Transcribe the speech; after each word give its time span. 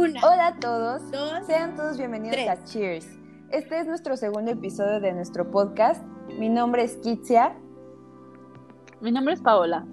Una. 0.00 0.26
Hola 0.26 0.46
a 0.46 0.56
todos. 0.56 1.10
Dos. 1.10 1.46
Sean 1.46 1.76
todos 1.76 1.98
bienvenidos 1.98 2.34
tres. 2.34 2.48
a 2.48 2.64
Cheers. 2.64 3.06
Este 3.50 3.80
es 3.80 3.86
nuestro 3.86 4.16
segundo 4.16 4.50
episodio 4.50 4.98
de 4.98 5.12
nuestro 5.12 5.50
podcast. 5.50 6.02
Mi 6.38 6.48
nombre 6.48 6.84
es 6.84 6.96
Kitsia. 6.96 7.52
Mi 9.02 9.12
nombre 9.12 9.34
es 9.34 9.42
Paola. 9.42 9.84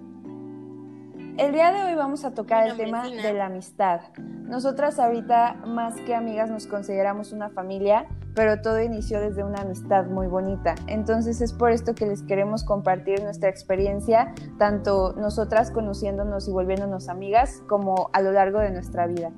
El 1.38 1.52
día 1.52 1.74
de 1.74 1.84
hoy 1.84 1.96
vamos 1.96 2.24
a 2.24 2.34
tocar 2.34 2.70
el 2.70 2.78
tema 2.78 3.10
de 3.10 3.34
la 3.34 3.48
amistad. 3.48 4.00
Nosotras 4.18 4.98
ahorita 4.98 5.56
más 5.66 5.96
que 6.00 6.16
amigas 6.16 6.50
nos 6.50 6.68
consideramos 6.68 7.34
una 7.34 7.50
familia, 7.50 8.08
pero 8.34 8.62
todo 8.62 8.82
inició 8.82 9.20
desde 9.20 9.44
una 9.44 9.64
amistad 9.64 10.06
muy 10.06 10.28
bonita. 10.28 10.76
Entonces 10.88 11.42
es 11.42 11.52
por 11.52 11.72
esto 11.72 11.96
que 11.96 12.06
les 12.06 12.24
queremos 12.24 12.64
compartir 12.64 13.22
nuestra 13.24 13.50
experiencia, 13.50 14.34
tanto 14.58 15.16
nosotras 15.18 15.70
conociéndonos 15.70 16.48
y 16.48 16.52
volviéndonos 16.52 17.10
amigas, 17.10 17.62
como 17.68 18.10
a 18.14 18.22
lo 18.22 18.32
largo 18.32 18.60
de 18.60 18.72
nuestra 18.72 19.06
vida. 19.06 19.34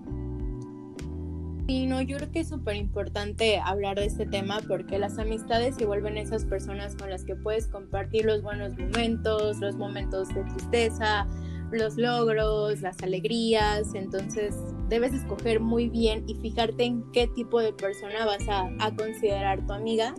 Sí, 1.70 1.86
no, 1.86 2.02
yo 2.02 2.18
creo 2.18 2.32
que 2.32 2.40
es 2.40 2.50
súper 2.50 2.76
importante 2.78 3.60
hablar 3.64 3.98
de 4.00 4.06
este 4.06 4.26
tema 4.26 4.58
porque 4.68 4.98
las 4.98 5.20
amistades 5.20 5.76
se 5.76 5.86
vuelven 5.86 6.18
esas 6.18 6.44
personas 6.46 6.96
con 6.96 7.12
las 7.12 7.24
que 7.26 7.36
puedes 7.36 7.68
compartir 7.68 8.26
los 8.26 8.42
buenos 8.42 8.76
momentos, 8.76 9.60
los 9.60 9.76
momentos 9.76 10.30
de 10.30 10.44
tristeza, 10.46 11.28
los 11.72 11.96
logros, 11.96 12.82
las 12.82 13.00
alegrías. 13.04 13.94
Entonces 13.94 14.58
debes 14.90 15.14
escoger 15.14 15.60
muy 15.60 15.90
bien 15.90 16.24
y 16.26 16.34
fijarte 16.34 16.86
en 16.86 17.04
qué 17.12 17.28
tipo 17.28 17.60
de 17.62 17.72
persona 17.72 18.26
vas 18.26 18.50
a, 18.50 18.68
a 18.80 18.96
considerar 18.96 19.64
tu 19.68 19.74
amiga 19.74 20.16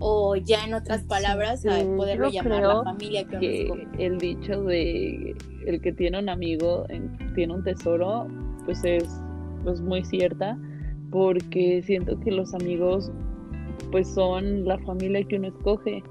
o 0.00 0.34
ya 0.34 0.64
en 0.64 0.74
otras 0.74 1.02
Sí, 1.02 1.06
palabras 1.06 1.64
a 1.66 1.78
sí, 1.78 1.84
poderlo 1.96 2.30
yo 2.30 2.42
llamar 2.42 2.58
creo 2.62 2.78
la 2.78 2.82
familia 2.82 3.24
que, 3.28 3.68
uno 3.70 3.90
Que 3.96 4.06
el 4.06 4.18
dicho 4.18 4.60
de 4.64 5.36
el 5.68 5.80
que 5.82 5.92
tiene 5.92 6.18
un 6.18 6.28
amigo 6.28 6.84
en- 6.88 7.16
tiene 7.36 7.54
un 7.54 7.62
tesoro, 7.62 8.26
pues 8.64 8.82
es 8.82 9.04
pues 9.62 9.80
muy 9.82 10.02
cierta, 10.04 10.58
porque 11.10 11.82
siento 11.82 12.18
que 12.20 12.30
los 12.30 12.54
amigos 12.54 13.10
pues 13.90 14.08
son 14.08 14.64
la 14.64 14.78
familia 14.78 15.24
que 15.24 15.36
uno 15.36 15.48
escoge. 15.48 16.02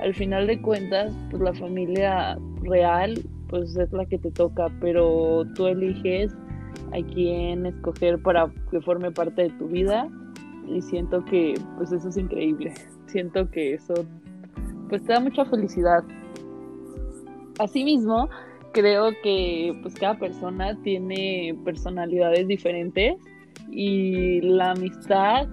Al 0.00 0.14
final 0.14 0.46
de 0.46 0.60
cuentas, 0.60 1.16
pues 1.30 1.42
la 1.42 1.54
familia 1.54 2.38
real 2.62 3.14
pues 3.48 3.76
es 3.76 3.92
la 3.92 4.04
que 4.06 4.18
te 4.18 4.30
toca, 4.30 4.68
pero 4.80 5.44
tú 5.54 5.66
eliges 5.66 6.34
a 6.92 7.02
quién 7.14 7.66
escoger 7.66 8.20
para 8.22 8.52
que 8.70 8.80
forme 8.80 9.10
parte 9.10 9.42
de 9.42 9.50
tu 9.50 9.68
vida 9.68 10.08
y 10.68 10.82
siento 10.82 11.24
que 11.24 11.54
pues 11.76 11.92
eso 11.92 12.08
es 12.08 12.16
increíble. 12.16 12.74
Siento 13.06 13.48
que 13.50 13.74
eso 13.74 13.94
pues 14.88 15.02
te 15.04 15.12
da 15.12 15.20
mucha 15.20 15.44
felicidad. 15.44 16.04
Asimismo, 17.58 18.28
creo 18.72 19.10
que 19.22 19.76
pues 19.82 19.94
cada 19.94 20.18
persona 20.18 20.78
tiene 20.82 21.56
personalidades 21.64 22.46
diferentes 22.46 23.16
y 23.70 24.40
la 24.42 24.72
amistad 24.72 25.46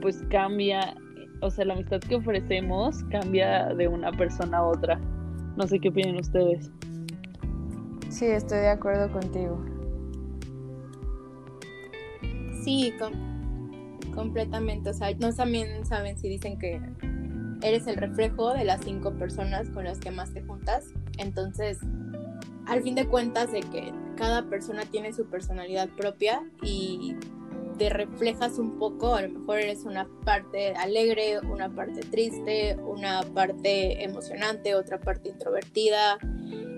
pues 0.00 0.22
cambia, 0.30 0.94
o 1.40 1.50
sea, 1.50 1.64
la 1.64 1.74
amistad 1.74 2.00
que 2.00 2.16
ofrecemos 2.16 3.02
cambia 3.04 3.72
de 3.74 3.88
una 3.88 4.10
persona 4.12 4.58
a 4.58 4.64
otra. 4.64 5.00
No 5.56 5.66
sé 5.66 5.78
qué 5.78 5.90
opinan 5.90 6.16
ustedes. 6.16 6.70
Sí, 8.08 8.26
estoy 8.26 8.58
de 8.58 8.68
acuerdo 8.70 9.10
contigo. 9.12 9.64
Sí, 12.64 12.92
com- 12.98 14.12
completamente. 14.14 14.90
O 14.90 14.92
sea, 14.92 15.08
no 15.20 15.32
también 15.32 15.84
saben 15.86 16.16
si 16.18 16.28
dicen 16.28 16.58
que 16.58 16.80
eres 17.62 17.86
el 17.86 17.96
reflejo 17.96 18.52
de 18.52 18.64
las 18.64 18.80
cinco 18.84 19.12
personas 19.12 19.70
con 19.70 19.84
las 19.84 19.98
que 19.98 20.10
más 20.10 20.32
te 20.32 20.42
juntas. 20.42 20.92
Entonces, 21.18 21.78
al 22.66 22.82
fin 22.82 22.94
de 22.94 23.06
cuentas, 23.06 23.52
de 23.52 23.60
que 23.60 23.92
cada 24.16 24.44
persona 24.44 24.84
tiene 24.84 25.12
su 25.12 25.26
personalidad 25.26 25.88
propia 25.90 26.42
y 26.62 27.16
te 27.78 27.88
reflejas 27.88 28.58
un 28.58 28.78
poco, 28.78 29.14
a 29.14 29.22
lo 29.22 29.40
mejor 29.40 29.58
eres 29.58 29.84
una 29.84 30.06
parte 30.24 30.74
alegre, 30.74 31.40
una 31.40 31.68
parte 31.68 32.00
triste, 32.00 32.76
una 32.76 33.22
parte 33.34 34.04
emocionante, 34.04 34.74
otra 34.74 35.00
parte 35.00 35.30
introvertida. 35.30 36.18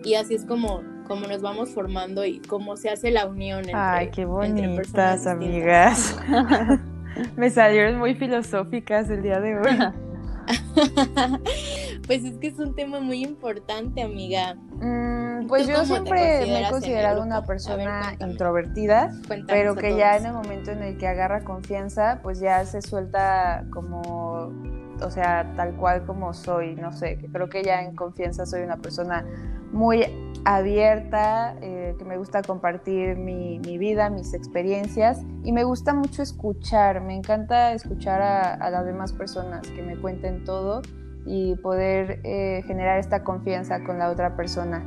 Y 0.05 0.15
así 0.15 0.35
es 0.35 0.45
como, 0.45 0.83
como 1.07 1.27
nos 1.27 1.43
vamos 1.43 1.71
formando 1.71 2.25
y 2.25 2.41
cómo 2.41 2.77
se 2.77 2.91
hace 2.91 3.11
la 3.11 3.27
unión 3.27 3.61
entre, 3.61 3.75
Ay, 3.75 4.11
qué 4.11 4.25
bonitas, 4.25 5.27
amigas. 5.27 6.17
Me 7.37 7.51
salieron 7.51 7.99
muy 7.99 8.15
filosóficas 8.15 9.09
el 9.11 9.23
día 9.23 9.41
de 9.41 9.59
hoy. 9.59 9.79
pues 12.07 12.25
es 12.25 12.39
que 12.39 12.49
es 12.49 12.59
un 12.59 12.75
tema 12.75 13.01
muy 13.01 13.23
importante, 13.23 14.03
amiga. 14.03 14.55
Mm, 14.55 15.24
pues 15.49 15.67
¿Tú 15.67 15.73
yo 15.73 15.85
siempre 15.85 16.47
me 16.47 16.67
he 16.67 16.71
considerado 16.71 17.23
una 17.23 17.41
ver, 17.41 17.47
persona 17.47 18.17
introvertida, 18.21 19.11
Cuéntanos 19.27 19.47
pero 19.47 19.75
que 19.75 19.97
ya 19.97 20.17
en 20.17 20.27
el 20.27 20.33
momento 20.33 20.71
en 20.71 20.83
el 20.83 20.97
que 20.99 21.07
agarra 21.07 21.45
confianza, 21.45 22.21
pues 22.23 22.41
ya 22.41 22.65
se 22.65 22.83
suelta 22.83 23.65
como, 23.71 24.53
o 25.01 25.11
sea, 25.11 25.53
tal 25.57 25.75
cual 25.77 26.05
como 26.07 26.33
soy, 26.35 26.75
no 26.75 26.93
sé, 26.93 27.19
creo 27.33 27.49
que 27.49 27.63
ya 27.63 27.83
en 27.83 27.95
confianza 27.95 28.47
soy 28.47 28.63
una 28.63 28.77
persona 28.77 29.25
muy 29.73 30.05
abierta, 30.45 31.57
eh, 31.61 31.95
que 31.99 32.05
me 32.05 32.17
gusta 32.17 32.43
compartir 32.43 33.17
mi, 33.17 33.59
mi 33.61 33.79
vida, 33.79 34.11
mis 34.11 34.35
experiencias 34.35 35.21
y 35.43 35.53
me 35.53 35.65
gusta 35.65 35.95
mucho 35.95 36.23
escuchar, 36.23 37.01
me 37.01 37.15
encanta 37.15 37.73
escuchar 37.73 38.23
a, 38.23 38.55
a 38.55 38.71
las 38.71 38.85
demás 38.85 39.13
personas 39.13 39.67
que 39.69 39.83
me 39.83 39.97
cuenten 39.97 40.45
todo 40.45 40.83
y 41.27 41.57
poder 41.57 42.21
eh, 42.25 42.63
generar 42.67 42.99
esta 42.99 43.25
confianza 43.25 43.83
con 43.83 43.99
la 43.99 44.11
otra 44.11 44.37
persona. 44.37 44.85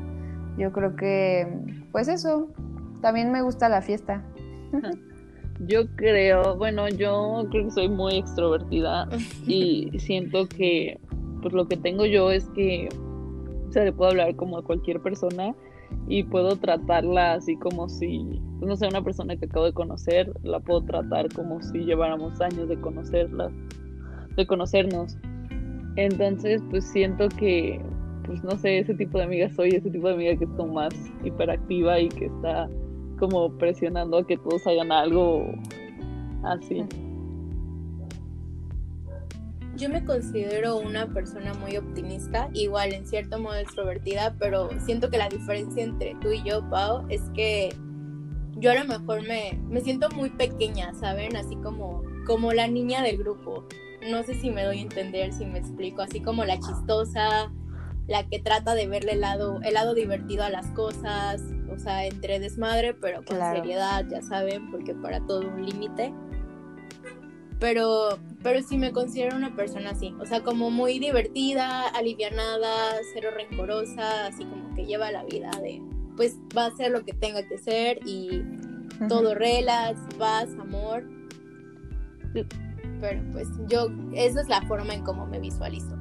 Yo 0.58 0.72
creo 0.72 0.96
que, 0.96 1.48
pues 1.92 2.08
eso, 2.08 2.50
también 3.02 3.32
me 3.32 3.42
gusta 3.42 3.70
la 3.70 3.82
fiesta. 3.82 4.24
Yo 5.60 5.88
creo, 5.96 6.56
bueno, 6.56 6.88
yo 6.88 7.48
creo 7.50 7.66
que 7.66 7.72
soy 7.72 7.90
muy 7.90 8.18
extrovertida 8.18 9.08
y 9.48 9.90
siento 9.98 10.48
que 10.48 11.00
pues 11.42 11.52
lo 11.52 11.68
que 11.68 11.78
tengo 11.78 12.06
yo 12.06 12.30
es 12.32 12.48
que 12.50 12.90
o 13.68 13.72
sea, 13.72 13.84
le 13.84 13.92
puedo 13.92 14.12
hablar 14.12 14.36
como 14.36 14.58
a 14.58 14.64
cualquier 14.64 15.02
persona 15.02 15.54
y 16.08 16.24
puedo 16.24 16.56
tratarla 16.56 17.34
así 17.34 17.58
como 17.58 17.90
si, 17.90 18.42
pues, 18.60 18.70
no 18.70 18.76
sé, 18.76 18.88
una 18.88 19.04
persona 19.04 19.36
que 19.36 19.46
acabo 19.46 19.66
de 19.66 19.74
conocer, 19.74 20.32
la 20.44 20.60
puedo 20.60 20.82
tratar 20.82 21.32
como 21.34 21.62
si 21.62 21.80
lleváramos 21.80 22.40
años 22.42 22.70
de 22.70 22.80
conocerla, 22.80 23.52
de 24.36 24.48
conocernos. 24.48 25.18
Entonces, 25.96 26.62
pues 26.70 26.86
siento 26.86 27.28
que, 27.30 27.82
pues 28.28 28.44
no 28.44 28.58
sé, 28.58 28.80
ese 28.80 28.94
tipo 28.94 29.18
de 29.18 29.24
amiga 29.24 29.50
soy, 29.50 29.70
ese 29.70 29.90
tipo 29.90 30.08
de 30.08 30.14
amiga 30.14 30.36
que 30.36 30.44
es 30.44 30.52
como 30.52 30.74
más 30.74 30.94
hiperactiva 31.24 32.00
y 32.00 32.10
que 32.10 32.26
está 32.26 32.70
como 33.18 33.58
presionando 33.58 34.18
a 34.18 34.28
que 34.28 34.38
todos 34.38 34.68
hagan 34.68 34.92
algo 34.92 35.52
así. 36.44 36.84
Yo 39.76 39.90
me 39.90 40.04
considero 40.04 40.78
una 40.78 41.08
persona 41.14 41.54
muy 41.54 41.78
optimista, 41.78 42.50
igual 42.54 42.94
en 42.94 43.08
cierto 43.08 43.40
modo 43.40 43.56
extrovertida, 43.56 44.36
pero 44.40 44.70
siento 44.80 45.10
que 45.10 45.18
la 45.18 45.30
diferencia 45.30 45.84
entre 45.84 46.16
tú 46.16 46.30
y 46.32 46.44
yo, 46.44 46.68
Pau, 46.70 47.06
es 47.10 47.22
que 47.36 47.70
yo 48.56 48.72
a 48.72 48.76
lo 48.76 48.86
mejor 48.86 49.22
me, 49.28 49.60
me 49.70 49.82
siento 49.82 50.10
muy 50.10 50.32
pequeña, 50.32 50.94
¿saben? 50.96 51.36
Así 51.36 51.56
como, 51.58 52.04
como 52.26 52.54
la 52.54 52.68
niña 52.68 53.04
del 53.04 53.18
grupo. 53.20 53.66
No 54.10 54.24
sé 54.24 54.34
si 54.34 54.50
me 54.50 54.64
doy 54.64 54.80
a 54.80 54.82
entender, 54.82 55.32
si 55.32 55.46
me 55.46 55.60
explico, 55.60 56.02
así 56.02 56.22
como 56.22 56.44
la 56.44 56.60
chistosa, 56.60 57.52
la 58.08 58.28
que 58.28 58.40
trata 58.40 58.74
de 58.74 58.88
verle 58.88 59.14
el 59.14 59.22
lado, 59.22 59.60
el 59.64 59.74
lado 59.74 59.94
divertido 59.94 60.44
a 60.44 60.50
las 60.50 60.68
cosas, 60.68 61.44
o 61.70 61.78
sea, 61.78 62.06
entre 62.06 62.40
desmadre, 62.40 62.94
pero 62.94 63.18
con 63.18 63.38
Claro. 63.38 63.58
seriedad, 63.58 64.06
ya 64.10 64.22
saben, 64.22 64.72
porque 64.72 64.94
para 64.94 65.20
todo 65.26 65.42
un 65.42 65.66
límite. 65.66 66.14
Pero, 67.60 68.20
pero 68.44 68.62
sí 68.62 68.78
me 68.78 68.92
considero 68.92 69.36
una 69.36 69.56
persona 69.56 69.90
así, 69.90 70.14
o 70.20 70.26
sea, 70.26 70.44
como 70.44 70.70
muy 70.70 71.00
divertida, 71.00 71.88
alivianada, 71.88 72.94
cero 73.14 73.30
rencorosa, 73.36 74.28
así 74.28 74.46
como 74.46 74.74
que 74.76 74.86
lleva 74.86 75.12
la 75.12 75.24
vida 75.24 75.50
de, 75.62 75.82
pues 76.16 76.38
va 76.56 76.68
a 76.68 76.72
ser 76.76 76.92
lo 76.92 77.04
que 77.04 77.14
tenga 77.14 77.46
que 77.48 77.58
ser 77.58 78.00
y 78.06 78.44
todo 79.10 79.34
relax, 79.34 80.00
paz, 80.18 80.50
amor. 80.60 81.04
Pero 83.02 83.22
pues 83.32 83.48
yo, 83.68 83.88
esa 84.14 84.42
es 84.42 84.50
la 84.50 84.62
forma 84.62 84.94
en 84.94 85.04
cómo 85.04 85.26
me 85.26 85.40
visualizo 85.40 85.98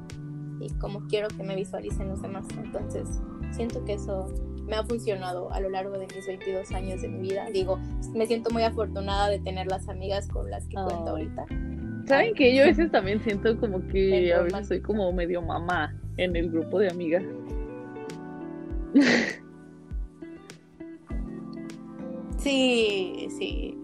y 0.60 0.70
cómo 0.78 1.06
quiero 1.08 1.28
que 1.28 1.42
me 1.42 1.54
visualicen 1.54 2.08
los 2.08 2.22
demás. 2.22 2.46
Entonces, 2.62 3.08
siento 3.50 3.84
que 3.84 3.94
eso 3.94 4.32
me 4.66 4.76
ha 4.76 4.84
funcionado 4.84 5.52
a 5.52 5.60
lo 5.60 5.68
largo 5.70 5.98
de 5.98 6.06
mis 6.14 6.26
22 6.26 6.72
años 6.72 7.02
de 7.02 7.08
mi 7.08 7.28
vida. 7.28 7.46
Digo, 7.52 7.78
me 8.14 8.26
siento 8.26 8.50
muy 8.50 8.62
afortunada 8.62 9.28
de 9.28 9.38
tener 9.38 9.66
las 9.68 9.88
amigas 9.88 10.28
con 10.28 10.50
las 10.50 10.66
que 10.66 10.74
cuento 10.74 11.10
ahorita. 11.10 11.46
¿Saben 12.06 12.34
que 12.34 12.54
Yo 12.54 12.62
a 12.62 12.66
veces 12.66 12.90
también 12.90 13.20
siento 13.20 13.58
como 13.58 13.84
que 13.88 14.32
a 14.32 14.42
veces 14.42 14.68
soy 14.68 14.80
como 14.80 15.12
medio 15.12 15.42
mamá 15.42 15.94
en 16.16 16.36
el 16.36 16.50
grupo 16.50 16.78
de 16.78 16.88
amigas. 16.90 17.24
Sí, 22.38 23.26
sí. 23.36 23.76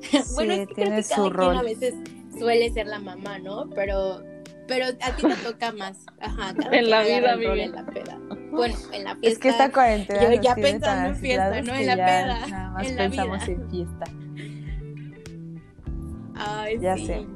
Sí, 0.00 0.18
bueno, 0.34 0.54
es 0.54 0.66
que 0.66 0.74
creo 0.74 1.02
su 1.04 1.22
a 1.40 1.62
veces 1.62 1.94
suele 2.36 2.68
ser 2.70 2.88
la 2.88 2.98
mamá, 2.98 3.38
¿no? 3.38 3.70
Pero, 3.70 4.20
pero 4.68 4.86
a 4.86 5.16
ti 5.16 5.22
te 5.22 5.34
toca 5.36 5.72
más. 5.72 5.98
Ajá, 6.20 6.54
En 6.70 6.90
la 6.90 7.02
vida, 7.02 7.32
amiga. 7.32 7.54
en 7.64 7.72
la 7.72 7.84
peda. 7.86 8.18
Bueno, 8.50 8.74
en 8.92 9.04
la 9.04 9.16
fiesta. 9.16 9.28
Es 9.28 9.38
que 9.38 9.48
esta 9.48 9.72
cuarentena 9.72 10.34
yo 10.34 10.40
ya 10.40 10.54
pensando 10.54 11.08
en 11.10 11.16
fiesta, 11.16 11.62
¿no? 11.62 11.74
En 11.74 11.86
la 11.86 11.94
peda, 11.96 12.46
Nada 12.48 12.70
más 12.70 12.86
en 12.88 12.96
la 12.96 13.02
pensamos 13.02 13.46
vida. 13.46 13.56
en 13.62 13.70
fiesta. 13.70 14.04
Ay, 16.34 16.78
ya 16.80 16.96
sí. 16.96 17.06
sé. 17.06 17.26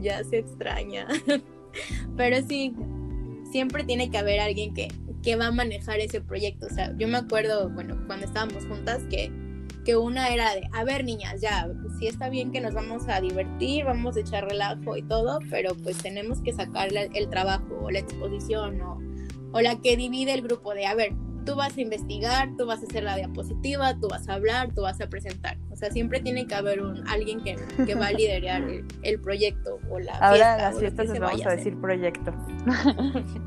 Ya 0.00 0.22
se 0.24 0.38
extraña. 0.38 1.06
Pero 2.16 2.36
sí, 2.46 2.74
siempre 3.50 3.84
tiene 3.84 4.10
que 4.10 4.18
haber 4.18 4.40
alguien 4.40 4.72
que, 4.74 4.88
que 5.22 5.36
va 5.36 5.48
a 5.48 5.52
manejar 5.52 5.98
ese 6.00 6.20
proyecto. 6.20 6.66
O 6.66 6.70
sea, 6.70 6.94
yo 6.96 7.08
me 7.08 7.18
acuerdo, 7.18 7.68
bueno, 7.70 7.96
cuando 8.06 8.26
estábamos 8.26 8.64
juntas, 8.66 9.02
que, 9.10 9.30
que 9.84 9.96
una 9.96 10.28
era 10.28 10.54
de, 10.54 10.68
a 10.72 10.84
ver, 10.84 11.04
niñas, 11.04 11.40
ya, 11.40 11.66
sí 11.98 12.06
está 12.06 12.28
bien 12.28 12.52
que 12.52 12.60
nos 12.60 12.74
vamos 12.74 13.08
a 13.08 13.20
divertir, 13.20 13.84
vamos 13.84 14.16
a 14.16 14.20
echar 14.20 14.44
relajo 14.48 14.96
y 14.96 15.02
todo, 15.02 15.38
pero 15.50 15.74
pues 15.82 15.98
tenemos 15.98 16.40
que 16.40 16.52
sacar 16.52 16.92
la- 16.92 17.02
el 17.04 17.28
trabajo 17.28 17.78
o 17.82 17.90
la 17.90 17.98
exposición 18.00 18.80
o, 18.82 18.98
o 19.52 19.60
la 19.60 19.80
que 19.80 19.96
divide 19.96 20.32
el 20.34 20.42
grupo 20.42 20.74
de, 20.74 20.86
a 20.86 20.94
ver, 20.94 21.12
tú 21.44 21.54
vas 21.54 21.76
a 21.76 21.80
investigar, 21.80 22.50
tú 22.58 22.66
vas 22.66 22.82
a 22.82 22.86
hacer 22.86 23.04
la 23.04 23.16
diapositiva, 23.16 23.98
tú 24.00 24.08
vas 24.08 24.28
a 24.28 24.34
hablar, 24.34 24.72
tú 24.74 24.82
vas 24.82 25.00
a 25.00 25.08
presentar. 25.08 25.56
O 25.70 25.76
sea, 25.76 25.90
siempre 25.92 26.18
tiene 26.20 26.46
que 26.46 26.54
haber 26.56 26.82
un, 26.82 27.06
alguien 27.08 27.40
que, 27.44 27.54
que 27.86 27.94
va 27.94 28.08
a 28.08 28.12
liderar 28.12 28.62
el, 28.62 28.84
el 29.02 29.20
proyecto 29.20 29.78
o 29.90 29.98
la 30.00 30.12
Ahora 30.14 30.34
fiesta. 30.34 30.56
en 30.56 30.62
las 30.62 30.78
fiestas 30.80 31.08
les 31.08 31.20
vamos 31.20 31.46
a 31.46 31.50
decir 31.50 31.80
proyecto. 31.80 32.34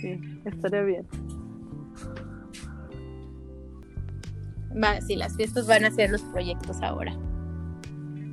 Sí, 0.00 0.20
estaría 0.44 0.82
bien. 0.82 1.06
Va, 4.80 5.00
sí, 5.00 5.16
las 5.16 5.34
fiestas 5.36 5.66
van 5.66 5.84
a 5.84 5.90
ser 5.90 6.10
los 6.10 6.22
proyectos 6.22 6.80
ahora. 6.82 7.16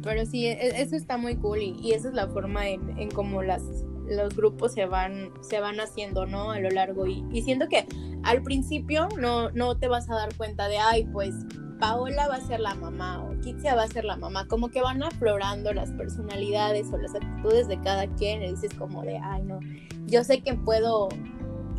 Pero 0.06 0.25
sí, 0.25 0.46
e- 0.46 0.81
eso 0.81 0.96
está 0.96 1.18
muy 1.18 1.36
cool 1.36 1.62
y, 1.62 1.75
y 1.81 1.94
esa 1.94 2.10
es 2.10 2.13
la 2.13 2.28
forma 2.28 2.69
en, 2.69 2.98
en 2.98 3.10
cómo 3.10 3.42
las, 3.42 3.63
los 4.07 4.36
grupos 4.36 4.72
se 4.74 4.86
van, 4.86 5.34
se 5.42 5.60
van 5.60 5.80
haciendo, 5.80 6.28
¿no? 6.28 6.52
A 6.52 6.60
lo 6.60 6.69
largo. 6.69 7.07
Y, 7.07 7.25
y 7.34 7.42
siento 7.42 7.68
que 7.68 7.86
al 8.24 8.44
principio 8.44 9.10
no, 9.19 9.50
no 9.50 9.78
te 9.78 9.88
vas 9.88 10.10
a 10.10 10.16
dar 10.16 10.34
cuenta 10.36 10.68
de, 10.68 10.78
ay, 10.78 11.06
pues 11.12 11.34
Paola 11.80 12.28
va 12.28 12.36
a 12.36 12.42
ser 12.42 12.60
la 12.60 12.75
mamá 12.75 13.24
o 13.24 13.40
Kitsia 13.42 13.74
va 13.74 13.84
a 13.84 13.88
ser 13.88 14.06
la 14.06 14.16
mamá. 14.16 14.48
Como 14.48 14.69
que 14.69 14.81
van 14.81 15.02
aflorando 15.02 15.74
las 15.74 15.92
personalidades 15.92 16.88
o 16.94 16.98
las 16.98 17.16
actitudes 17.16 17.68
de 17.68 17.81
cada 17.81 18.07
quien 18.16 18.44
y 18.44 18.52
dices 18.52 18.75
como 18.75 19.02
de, 19.02 19.18
ay, 19.18 19.42
no, 19.42 19.60
yo 20.06 20.24
sé 20.24 20.42
que 20.42 20.54
puedo, 20.54 21.10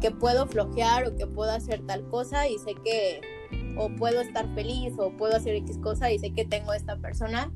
que 0.01 0.11
puedo 0.11 0.49
flojear 0.49 1.07
o 1.07 1.17
que 1.17 1.29
puedo 1.29 1.53
hacer 1.53 1.81
tal 1.87 2.07
cosa 2.09 2.49
y 2.49 2.59
sé 2.59 2.75
que 2.85 3.21
o 3.79 3.89
puedo 3.91 4.21
estar 4.21 4.53
feliz 4.55 4.95
o 4.99 5.11
puedo 5.17 5.37
hacer 5.37 5.55
X 5.55 5.79
cosa 5.79 6.11
y 6.11 6.19
sé 6.19 6.33
que 6.33 6.45
tengo 6.45 6.73
esta 6.73 6.97
persona 6.97 7.53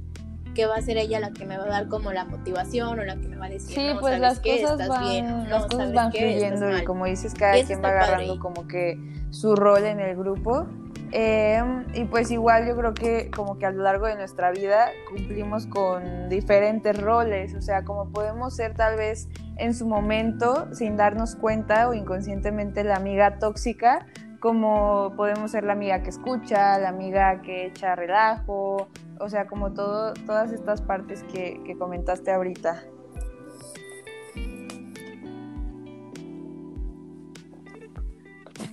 que 0.54 0.66
va 0.66 0.76
a 0.76 0.80
ser 0.82 0.96
ella 0.98 1.20
la 1.20 1.30
que 1.32 1.44
me 1.46 1.56
va 1.56 1.64
a 1.64 1.68
dar 1.68 1.88
como 1.88 2.12
la 2.12 2.24
motivación 2.24 2.98
o 2.98 3.04
la 3.04 3.16
que 3.16 3.28
me 3.28 3.36
va 3.36 3.46
a 3.46 3.50
decir, 3.50 3.74
Sí, 3.74 3.86
no, 3.94 4.00
pues 4.00 4.14
¿sabes 4.14 4.20
las 4.20 4.40
qué? 4.40 4.60
cosas 4.62 4.72
Estás 4.80 4.88
van, 4.88 5.02
bien, 5.08 5.50
las 5.50 5.74
no. 5.74 5.82
Estás 5.82 6.12
fluyendo 6.16 6.78
y 6.78 6.84
como 6.84 7.06
dices, 7.06 7.34
cada 7.34 7.56
Eso 7.56 7.66
quien 7.68 7.78
va 7.78 7.82
padre. 7.84 7.98
agarrando 8.04 8.38
como 8.38 8.66
que 8.66 8.98
su 9.30 9.54
rol 9.56 9.84
en 9.84 10.00
el 10.00 10.16
grupo. 10.16 10.66
Eh, 11.12 11.60
y 11.94 12.04
pues 12.04 12.30
igual 12.30 12.68
yo 12.68 12.76
creo 12.76 12.94
que 12.94 13.32
como 13.32 13.58
que 13.58 13.66
a 13.66 13.72
lo 13.72 13.82
largo 13.82 14.06
de 14.06 14.14
nuestra 14.14 14.52
vida 14.52 14.90
cumplimos 15.08 15.66
con 15.66 16.28
diferentes 16.28 16.96
roles, 17.00 17.52
o 17.56 17.60
sea, 17.62 17.84
como 17.84 18.10
podemos 18.12 18.54
ser 18.54 18.74
tal 18.74 18.96
vez 18.96 19.28
en 19.56 19.74
su 19.74 19.86
momento 19.88 20.68
sin 20.72 20.96
darnos 20.96 21.34
cuenta 21.34 21.88
o 21.88 21.94
inconscientemente 21.94 22.84
la 22.84 22.94
amiga 22.94 23.40
tóxica, 23.40 24.06
como 24.40 25.12
podemos 25.16 25.50
ser 25.50 25.64
la 25.64 25.74
amiga 25.74 26.02
que 26.02 26.10
escucha, 26.10 26.78
la 26.78 26.88
amiga 26.88 27.42
que 27.42 27.66
echa 27.66 27.94
relajo, 27.94 28.88
o 29.18 29.28
sea, 29.28 29.46
como 29.46 29.72
todo, 29.72 30.14
todas 30.26 30.50
estas 30.52 30.80
partes 30.80 31.22
que, 31.24 31.62
que 31.64 31.76
comentaste 31.76 32.32
ahorita. 32.32 32.82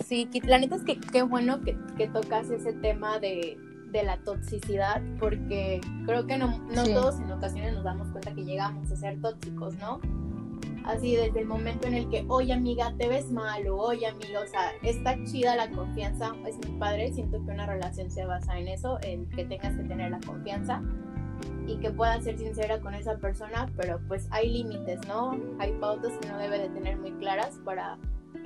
Sí, 0.05 0.29
la 0.45 0.57
neta 0.57 0.75
es 0.75 0.83
que 0.83 0.99
qué 0.99 1.21
bueno 1.21 1.61
que, 1.61 1.77
que 1.97 2.07
tocas 2.07 2.49
ese 2.49 2.71
tema 2.73 3.19
de, 3.19 3.57
de 3.91 4.03
la 4.03 4.17
toxicidad, 4.17 5.01
porque 5.19 5.81
creo 6.05 6.25
que 6.25 6.37
no, 6.37 6.59
no 6.73 6.85
Sí. 6.85 6.93
todos 6.93 7.19
en 7.19 7.31
ocasiones 7.31 7.73
nos 7.73 7.83
damos 7.83 8.07
cuenta 8.11 8.33
que 8.33 8.45
llegamos 8.45 8.89
a 8.89 8.95
ser 8.95 9.19
tóxicos, 9.19 9.75
¿no? 9.75 9.99
Así 10.87 11.17
desde 11.17 11.41
el 11.41 11.47
momento 11.47 11.85
en 11.87 11.95
el 11.95 12.09
que, 12.09 12.25
oye 12.29 12.53
amiga, 12.53 12.93
te 12.97 13.09
ves 13.09 13.29
mal, 13.29 13.67
o 13.67 13.75
oye 13.75 14.07
amiga, 14.07 14.39
o 14.39 14.47
sea, 14.47 14.71
está 14.83 15.21
chida 15.25 15.57
la 15.57 15.69
confianza, 15.69 16.31
es 16.47 16.55
muy 16.65 16.79
padre, 16.79 17.11
siento 17.11 17.43
que 17.43 17.51
una 17.51 17.65
relación 17.65 18.09
se 18.09 18.25
basa 18.25 18.57
en 18.57 18.69
eso, 18.69 18.97
en 19.01 19.27
que 19.29 19.43
tengas 19.43 19.75
que 19.75 19.83
tener 19.83 20.11
la 20.11 20.21
confianza 20.21 20.81
y 21.67 21.75
que 21.77 21.91
puedas 21.91 22.23
ser 22.23 22.37
sincera 22.37 22.79
con 22.79 22.93
esa 22.93 23.17
persona, 23.17 23.69
pero 23.75 23.99
pues 24.07 24.29
hay 24.31 24.49
límites, 24.49 25.05
¿no? 25.09 25.37
Hay 25.59 25.73
pautas 25.73 26.13
que 26.19 26.29
uno 26.29 26.37
debe 26.37 26.57
de 26.57 26.69
tener 26.69 26.97
muy 26.97 27.11
claras 27.11 27.59
para 27.65 27.97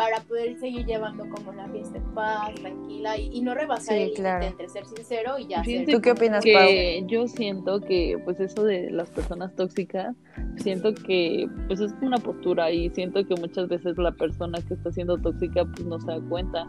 para 0.01 0.19
poder 0.21 0.57
seguir 0.57 0.83
llevando 0.87 1.29
como 1.29 1.53
la 1.53 1.69
fiesta 1.69 1.99
en 1.99 2.13
paz, 2.15 2.55
tranquila 2.55 3.19
y, 3.19 3.37
y 3.37 3.41
no 3.43 3.53
rebasar 3.53 3.93
Sí, 3.93 3.93
el 3.93 3.99
límite 4.05 4.21
claro. 4.21 4.45
entre 4.47 4.69
ser 4.69 4.85
sincero 4.87 5.37
y 5.37 5.47
ya 5.47 5.63
ser 5.63 5.85
¿Tú 5.85 6.01
qué 6.01 6.11
opinas, 6.11 6.43
que 6.43 7.03
yo 7.05 7.27
siento 7.27 7.79
que 7.81 8.19
pues 8.25 8.39
eso 8.39 8.63
de 8.63 8.89
las 8.89 9.11
personas 9.11 9.55
tóxicas 9.55 10.15
siento 10.55 10.95
que 10.95 11.47
pues 11.67 11.81
es 11.81 11.93
una 12.01 12.17
postura 12.17 12.71
y 12.71 12.89
siento 12.89 13.23
que 13.27 13.35
muchas 13.35 13.67
veces 13.67 13.95
la 13.99 14.11
persona 14.11 14.57
que 14.67 14.73
está 14.73 14.91
siendo 14.91 15.19
tóxica 15.19 15.65
pues 15.65 15.85
no 15.85 15.99
se 15.99 16.07
da 16.07 16.19
cuenta 16.21 16.65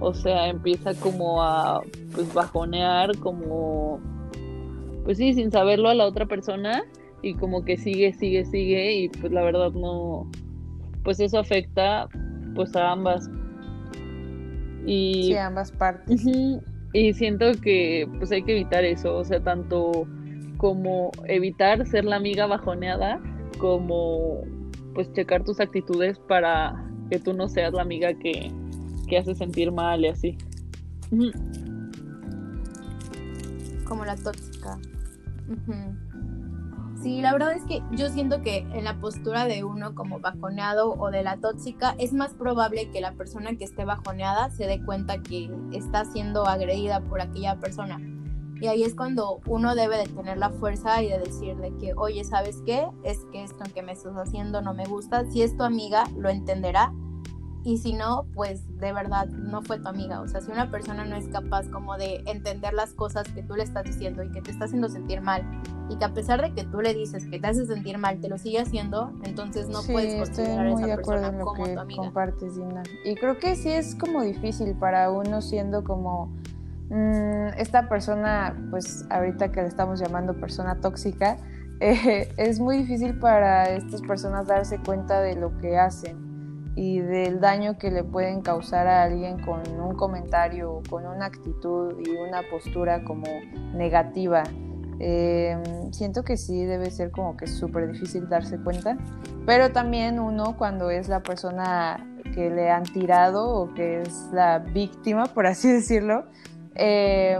o 0.00 0.12
sea 0.12 0.48
empieza 0.48 0.94
como 0.94 1.40
a 1.40 1.80
pues 2.12 2.34
bajonear 2.34 3.16
como 3.18 4.00
pues 5.04 5.18
sí 5.18 5.32
sin 5.32 5.52
saberlo 5.52 5.90
a 5.90 5.94
la 5.94 6.06
otra 6.06 6.26
persona 6.26 6.82
y 7.22 7.34
como 7.34 7.64
que 7.64 7.76
sigue 7.76 8.12
sigue 8.14 8.44
sigue 8.44 8.94
y 8.94 9.08
pues 9.10 9.32
la 9.32 9.44
verdad 9.44 9.70
no 9.70 10.28
pues 11.04 11.20
eso 11.20 11.38
afecta 11.38 12.08
pues 12.54 12.74
a 12.76 12.92
ambas 12.92 13.28
y 14.86 15.24
Sí, 15.24 15.36
ambas 15.36 15.70
partes. 15.72 16.24
Y 16.94 17.12
siento 17.12 17.52
que 17.62 18.08
pues 18.18 18.32
hay 18.32 18.42
que 18.42 18.52
evitar 18.52 18.84
eso, 18.84 19.16
o 19.16 19.24
sea, 19.24 19.40
tanto 19.40 20.06
como 20.56 21.12
evitar 21.26 21.86
ser 21.86 22.04
la 22.04 22.16
amiga 22.16 22.46
bajoneada, 22.46 23.20
como 23.58 24.42
pues 24.94 25.12
checar 25.12 25.44
tus 25.44 25.60
actitudes 25.60 26.18
para 26.18 26.84
que 27.10 27.18
tú 27.18 27.34
no 27.34 27.48
seas 27.48 27.72
la 27.74 27.82
amiga 27.82 28.14
que, 28.14 28.50
que 29.06 29.18
hace 29.18 29.34
sentir 29.34 29.70
mal 29.70 30.04
y 30.04 30.08
así. 30.08 30.38
Como 33.84 34.04
la 34.04 34.16
tóxica. 34.16 34.78
Ujú. 35.48 36.07
Sí, 37.02 37.20
la 37.20 37.32
verdad 37.32 37.52
es 37.52 37.64
que 37.64 37.80
yo 37.92 38.08
siento 38.08 38.42
que 38.42 38.58
en 38.72 38.84
la 38.84 39.00
postura 39.00 39.44
de 39.44 39.62
uno 39.62 39.94
como 39.94 40.18
bajoneado 40.18 40.94
o 40.94 41.10
de 41.12 41.22
la 41.22 41.36
tóxica 41.36 41.94
es 41.98 42.12
más 42.12 42.34
probable 42.34 42.90
que 42.90 43.00
la 43.00 43.12
persona 43.12 43.54
que 43.56 43.64
esté 43.64 43.84
bajoneada 43.84 44.50
se 44.50 44.66
dé 44.66 44.84
cuenta 44.84 45.22
que 45.22 45.48
está 45.72 46.04
siendo 46.04 46.46
agredida 46.46 47.00
por 47.00 47.20
aquella 47.20 47.60
persona. 47.60 48.00
Y 48.60 48.66
ahí 48.66 48.82
es 48.82 48.96
cuando 48.96 49.40
uno 49.46 49.76
debe 49.76 49.98
de 49.98 50.06
tener 50.06 50.38
la 50.38 50.50
fuerza 50.50 51.00
y 51.00 51.08
de 51.08 51.20
decirle 51.20 51.72
que, 51.78 51.94
oye, 51.94 52.24
¿sabes 52.24 52.60
qué? 52.66 52.88
Es 53.04 53.24
que 53.30 53.44
esto 53.44 53.62
que 53.72 53.82
me 53.82 53.92
estás 53.92 54.16
haciendo 54.16 54.60
no 54.60 54.74
me 54.74 54.84
gusta. 54.84 55.24
Si 55.30 55.42
es 55.42 55.56
tu 55.56 55.62
amiga, 55.62 56.02
lo 56.16 56.28
entenderá. 56.28 56.92
Y 57.64 57.78
si 57.78 57.92
no, 57.92 58.26
pues 58.34 58.62
de 58.78 58.92
verdad 58.92 59.26
no 59.26 59.62
fue 59.62 59.78
tu 59.78 59.88
amiga. 59.88 60.20
O 60.20 60.28
sea, 60.28 60.40
si 60.40 60.50
una 60.50 60.70
persona 60.70 61.04
no 61.04 61.16
es 61.16 61.26
capaz 61.28 61.68
como 61.68 61.96
de 61.96 62.22
entender 62.26 62.72
las 62.72 62.92
cosas 62.92 63.28
que 63.28 63.42
tú 63.42 63.56
le 63.56 63.64
estás 63.64 63.84
diciendo 63.84 64.22
y 64.22 64.30
que 64.30 64.40
te 64.40 64.50
está 64.50 64.66
haciendo 64.66 64.88
sentir 64.88 65.20
mal, 65.20 65.44
y 65.90 65.96
que 65.96 66.04
a 66.04 66.12
pesar 66.12 66.40
de 66.42 66.52
que 66.54 66.64
tú 66.64 66.80
le 66.80 66.94
dices 66.94 67.26
que 67.26 67.38
te 67.38 67.46
hace 67.46 67.66
sentir 67.66 67.98
mal, 67.98 68.20
te 68.20 68.28
lo 68.28 68.38
sigue 68.38 68.60
haciendo, 68.60 69.12
entonces 69.24 69.68
no 69.68 69.82
sí, 69.82 69.92
puedes 69.92 70.28
considerar 70.28 70.66
a 70.66 70.70
esa 70.72 70.86
de 70.86 70.92
acuerdo 70.92 71.22
persona 71.22 71.28
en 71.28 71.38
lo 71.38 71.44
como 71.46 71.64
que 71.64 71.74
tu 71.74 71.80
amiga. 71.80 72.02
compartes, 72.02 72.56
Dina. 72.56 72.82
Y 73.04 73.14
creo 73.16 73.38
que 73.38 73.56
sí 73.56 73.70
es 73.70 73.94
como 73.94 74.22
difícil 74.22 74.74
para 74.76 75.10
uno 75.10 75.40
siendo 75.40 75.84
como 75.84 76.26
mm, 76.90 77.58
esta 77.58 77.88
persona, 77.88 78.56
pues 78.70 79.06
ahorita 79.10 79.50
que 79.50 79.62
le 79.62 79.68
estamos 79.68 79.98
llamando 79.98 80.34
persona 80.34 80.80
tóxica, 80.80 81.38
eh, 81.80 82.32
es 82.36 82.60
muy 82.60 82.78
difícil 82.78 83.18
para 83.18 83.70
estas 83.70 84.02
personas 84.02 84.46
darse 84.46 84.78
cuenta 84.78 85.20
de 85.20 85.36
lo 85.36 85.56
que 85.58 85.78
hacen 85.78 86.27
y 86.74 87.00
del 87.00 87.40
daño 87.40 87.78
que 87.78 87.90
le 87.90 88.04
pueden 88.04 88.42
causar 88.42 88.86
a 88.86 89.02
alguien 89.02 89.40
con 89.40 89.62
un 89.80 89.96
comentario, 89.96 90.82
con 90.88 91.06
una 91.06 91.26
actitud 91.26 91.94
y 92.04 92.10
una 92.10 92.42
postura 92.50 93.04
como 93.04 93.26
negativa. 93.74 94.44
Eh, 95.00 95.56
siento 95.92 96.24
que 96.24 96.36
sí 96.36 96.64
debe 96.64 96.90
ser 96.90 97.10
como 97.10 97.36
que 97.36 97.46
súper 97.46 97.92
difícil 97.92 98.28
darse 98.28 98.58
cuenta, 98.58 98.96
pero 99.46 99.70
también 99.70 100.18
uno 100.18 100.56
cuando 100.56 100.90
es 100.90 101.08
la 101.08 101.22
persona 101.22 102.04
que 102.34 102.50
le 102.50 102.70
han 102.70 102.84
tirado 102.84 103.48
o 103.48 103.74
que 103.74 104.02
es 104.02 104.28
la 104.32 104.58
víctima, 104.58 105.26
por 105.26 105.46
así 105.46 105.68
decirlo, 105.72 106.24
eh, 106.74 107.38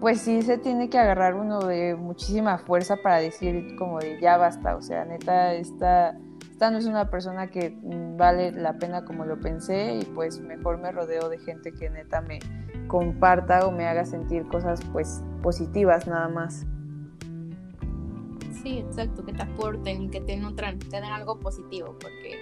pues 0.00 0.20
sí 0.20 0.42
se 0.42 0.58
tiene 0.58 0.90
que 0.90 0.98
agarrar 0.98 1.34
uno 1.34 1.60
de 1.60 1.96
muchísima 1.96 2.58
fuerza 2.58 2.96
para 3.02 3.18
decir 3.18 3.74
como 3.76 4.00
de 4.00 4.20
ya 4.20 4.36
basta, 4.36 4.76
o 4.76 4.82
sea, 4.82 5.04
neta, 5.04 5.54
esta, 5.54 6.18
esta 6.54 6.70
no 6.70 6.78
es 6.78 6.86
una 6.86 7.10
persona 7.10 7.48
que 7.48 7.70
mm, 7.70 8.16
vale 8.16 8.52
la 8.52 8.74
pena 8.78 9.04
como 9.04 9.24
lo 9.24 9.40
pensé 9.40 9.96
y 9.96 10.04
pues 10.04 10.40
mejor 10.40 10.78
me 10.78 10.92
rodeo 10.92 11.28
de 11.28 11.38
gente 11.38 11.72
que 11.72 11.90
neta 11.90 12.20
me 12.20 12.38
comparta 12.86 13.66
o 13.66 13.72
me 13.72 13.88
haga 13.88 14.04
sentir 14.04 14.46
cosas 14.46 14.80
pues 14.92 15.20
positivas 15.42 16.06
nada 16.06 16.28
más. 16.28 16.64
Sí, 18.62 18.78
exacto, 18.78 19.24
que 19.24 19.32
te 19.32 19.42
aporten 19.42 20.02
y 20.02 20.08
que 20.10 20.20
te 20.20 20.36
nutran, 20.36 20.78
te 20.78 20.90
den 20.90 21.02
algo 21.02 21.40
positivo, 21.40 21.96
porque 22.00 22.36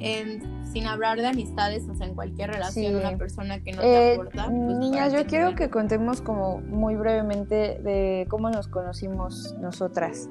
en, 0.00 0.66
sin 0.66 0.86
hablar 0.88 1.18
de 1.18 1.28
amistades, 1.28 1.88
o 1.88 1.94
sea, 1.94 2.08
en 2.08 2.16
cualquier 2.16 2.50
relación, 2.50 2.94
Sí. 2.94 2.98
una 2.98 3.16
persona 3.16 3.62
que 3.62 3.70
no 3.72 3.80
te 3.80 4.10
Eh, 4.10 4.14
aporta. 4.14 4.46
pues, 4.46 4.76
niñas, 4.78 5.10
¿para 5.12 5.22
yo 5.22 5.28
quiero 5.28 5.54
que 5.54 5.70
contemos 5.70 6.20
como 6.20 6.58
muy 6.62 6.96
brevemente 6.96 7.78
de 7.80 8.26
cómo 8.28 8.50
nos 8.50 8.66
conocimos 8.66 9.54
nosotras. 9.60 10.28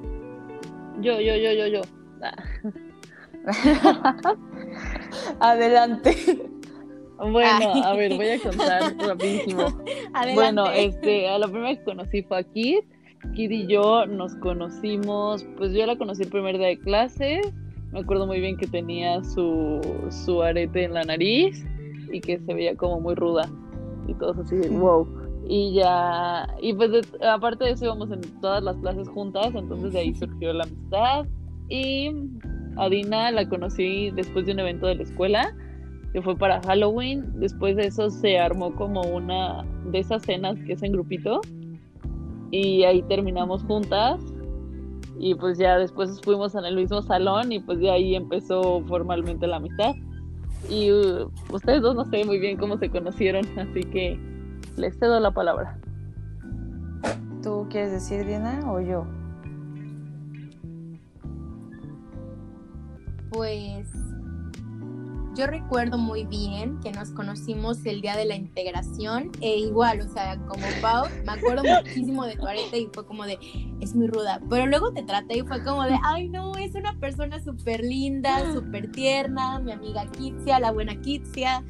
Yo, 1.00 1.18
yo, 1.18 1.34
yo, 1.34 1.52
yo, 1.54 1.66
yo. 1.66 1.80
Ah. 2.22 2.34
Adelante. 5.40 6.16
Bueno, 7.18 7.72
Ay. 7.74 7.82
a 7.84 7.92
ver, 7.94 8.14
voy 8.14 8.28
a 8.28 8.38
contar 8.40 8.94
rapidísimo. 9.06 9.62
Adelante. 10.12 10.34
Bueno, 10.34 10.70
este, 10.70 11.28
a 11.28 11.38
la 11.38 11.48
primera 11.48 11.74
que 11.76 11.84
conocí 11.84 12.22
fue 12.22 12.38
a 12.38 12.42
Kid. 12.42 12.80
Kid 13.34 13.50
y 13.50 13.66
yo 13.66 14.06
nos 14.06 14.34
conocimos, 14.36 15.44
pues 15.56 15.72
yo 15.72 15.86
la 15.86 15.96
conocí 15.96 16.22
el 16.24 16.28
primer 16.28 16.58
día 16.58 16.68
de 16.68 16.78
clase. 16.78 17.40
Me 17.92 18.00
acuerdo 18.00 18.26
muy 18.26 18.40
bien 18.40 18.56
que 18.56 18.66
tenía 18.66 19.24
su, 19.24 19.80
su 20.10 20.42
arete 20.42 20.84
en 20.84 20.92
la 20.94 21.04
nariz 21.04 21.64
y 22.12 22.20
que 22.20 22.38
se 22.38 22.54
veía 22.54 22.76
como 22.76 23.00
muy 23.00 23.14
ruda. 23.14 23.48
Y 24.06 24.14
todos 24.14 24.38
así 24.38 24.56
de 24.56 24.68
wow. 24.68 25.08
Y 25.48 25.74
ya, 25.74 26.46
y 26.60 26.74
pues 26.74 26.90
de- 26.90 27.26
aparte 27.26 27.64
de 27.64 27.70
eso 27.70 27.84
íbamos 27.86 28.10
en 28.10 28.20
todas 28.40 28.62
las 28.62 28.76
clases 28.78 29.08
juntas, 29.08 29.54
entonces 29.54 29.92
de 29.92 30.00
ahí 30.00 30.14
surgió 30.14 30.52
la 30.52 30.64
amistad. 30.64 31.24
Y 31.68 32.10
a 32.76 32.88
Dina 32.88 33.30
la 33.30 33.48
conocí 33.48 34.10
después 34.10 34.46
de 34.46 34.52
un 34.52 34.60
evento 34.60 34.86
de 34.86 34.96
la 34.96 35.02
escuela 35.02 35.54
que 36.12 36.22
fue 36.22 36.36
para 36.36 36.60
Halloween. 36.62 37.40
Después 37.40 37.76
de 37.76 37.86
eso 37.86 38.10
se 38.10 38.38
armó 38.38 38.74
como 38.74 39.02
una 39.02 39.64
de 39.90 39.98
esas 39.98 40.22
cenas 40.22 40.56
que 40.66 40.72
es 40.72 40.82
en 40.82 40.92
grupito. 40.92 41.40
Y 42.50 42.84
ahí 42.84 43.02
terminamos 43.02 43.62
juntas. 43.64 44.20
Y 45.18 45.34
pues 45.34 45.58
ya 45.58 45.78
después 45.78 46.20
fuimos 46.22 46.54
en 46.54 46.64
el 46.64 46.76
mismo 46.76 47.02
salón 47.02 47.52
y 47.52 47.60
pues 47.60 47.78
de 47.80 47.90
ahí 47.90 48.14
empezó 48.14 48.82
formalmente 48.86 49.46
la 49.46 49.56
amistad. 49.56 49.94
Y 50.70 50.90
uh, 50.90 51.30
ustedes 51.52 51.82
dos 51.82 51.94
no 51.94 52.04
sé 52.06 52.24
muy 52.24 52.38
bien 52.38 52.56
cómo 52.56 52.76
se 52.76 52.90
conocieron, 52.90 53.44
así 53.58 53.80
que 53.80 54.18
les 54.76 54.98
cedo 54.98 55.20
la 55.20 55.30
palabra. 55.30 55.78
¿Tú 57.42 57.66
quieres 57.70 57.92
decir, 57.92 58.26
Diana, 58.26 58.60
o 58.70 58.80
yo? 58.80 59.06
Pues 63.30 63.88
yo 65.36 65.46
recuerdo 65.46 65.98
muy 65.98 66.24
bien 66.24 66.80
que 66.80 66.90
nos 66.92 67.10
conocimos 67.10 67.84
el 67.84 68.00
día 68.00 68.16
de 68.16 68.24
la 68.24 68.36
integración 68.36 69.30
e 69.42 69.58
igual, 69.58 70.00
o 70.00 70.08
sea, 70.08 70.38
como 70.38 70.64
Pau, 70.80 71.06
me 71.26 71.32
acuerdo 71.32 71.62
muchísimo 71.84 72.24
de 72.24 72.36
tu 72.36 72.46
arete 72.46 72.78
y 72.78 72.88
fue 72.92 73.04
como 73.04 73.26
de, 73.26 73.38
es 73.80 73.94
muy 73.94 74.06
ruda, 74.06 74.40
pero 74.48 74.66
luego 74.66 74.92
te 74.94 75.02
traté 75.02 75.38
y 75.38 75.42
fue 75.42 75.62
como 75.62 75.82
de, 75.84 75.98
ay 76.04 76.30
no, 76.30 76.56
es 76.56 76.74
una 76.74 76.98
persona 76.98 77.38
súper 77.38 77.84
linda, 77.84 78.50
súper 78.54 78.90
tierna, 78.92 79.58
mi 79.58 79.72
amiga 79.72 80.06
Kitsia, 80.06 80.58
la 80.58 80.72
buena 80.72 80.98
Kitsia. 81.02 81.62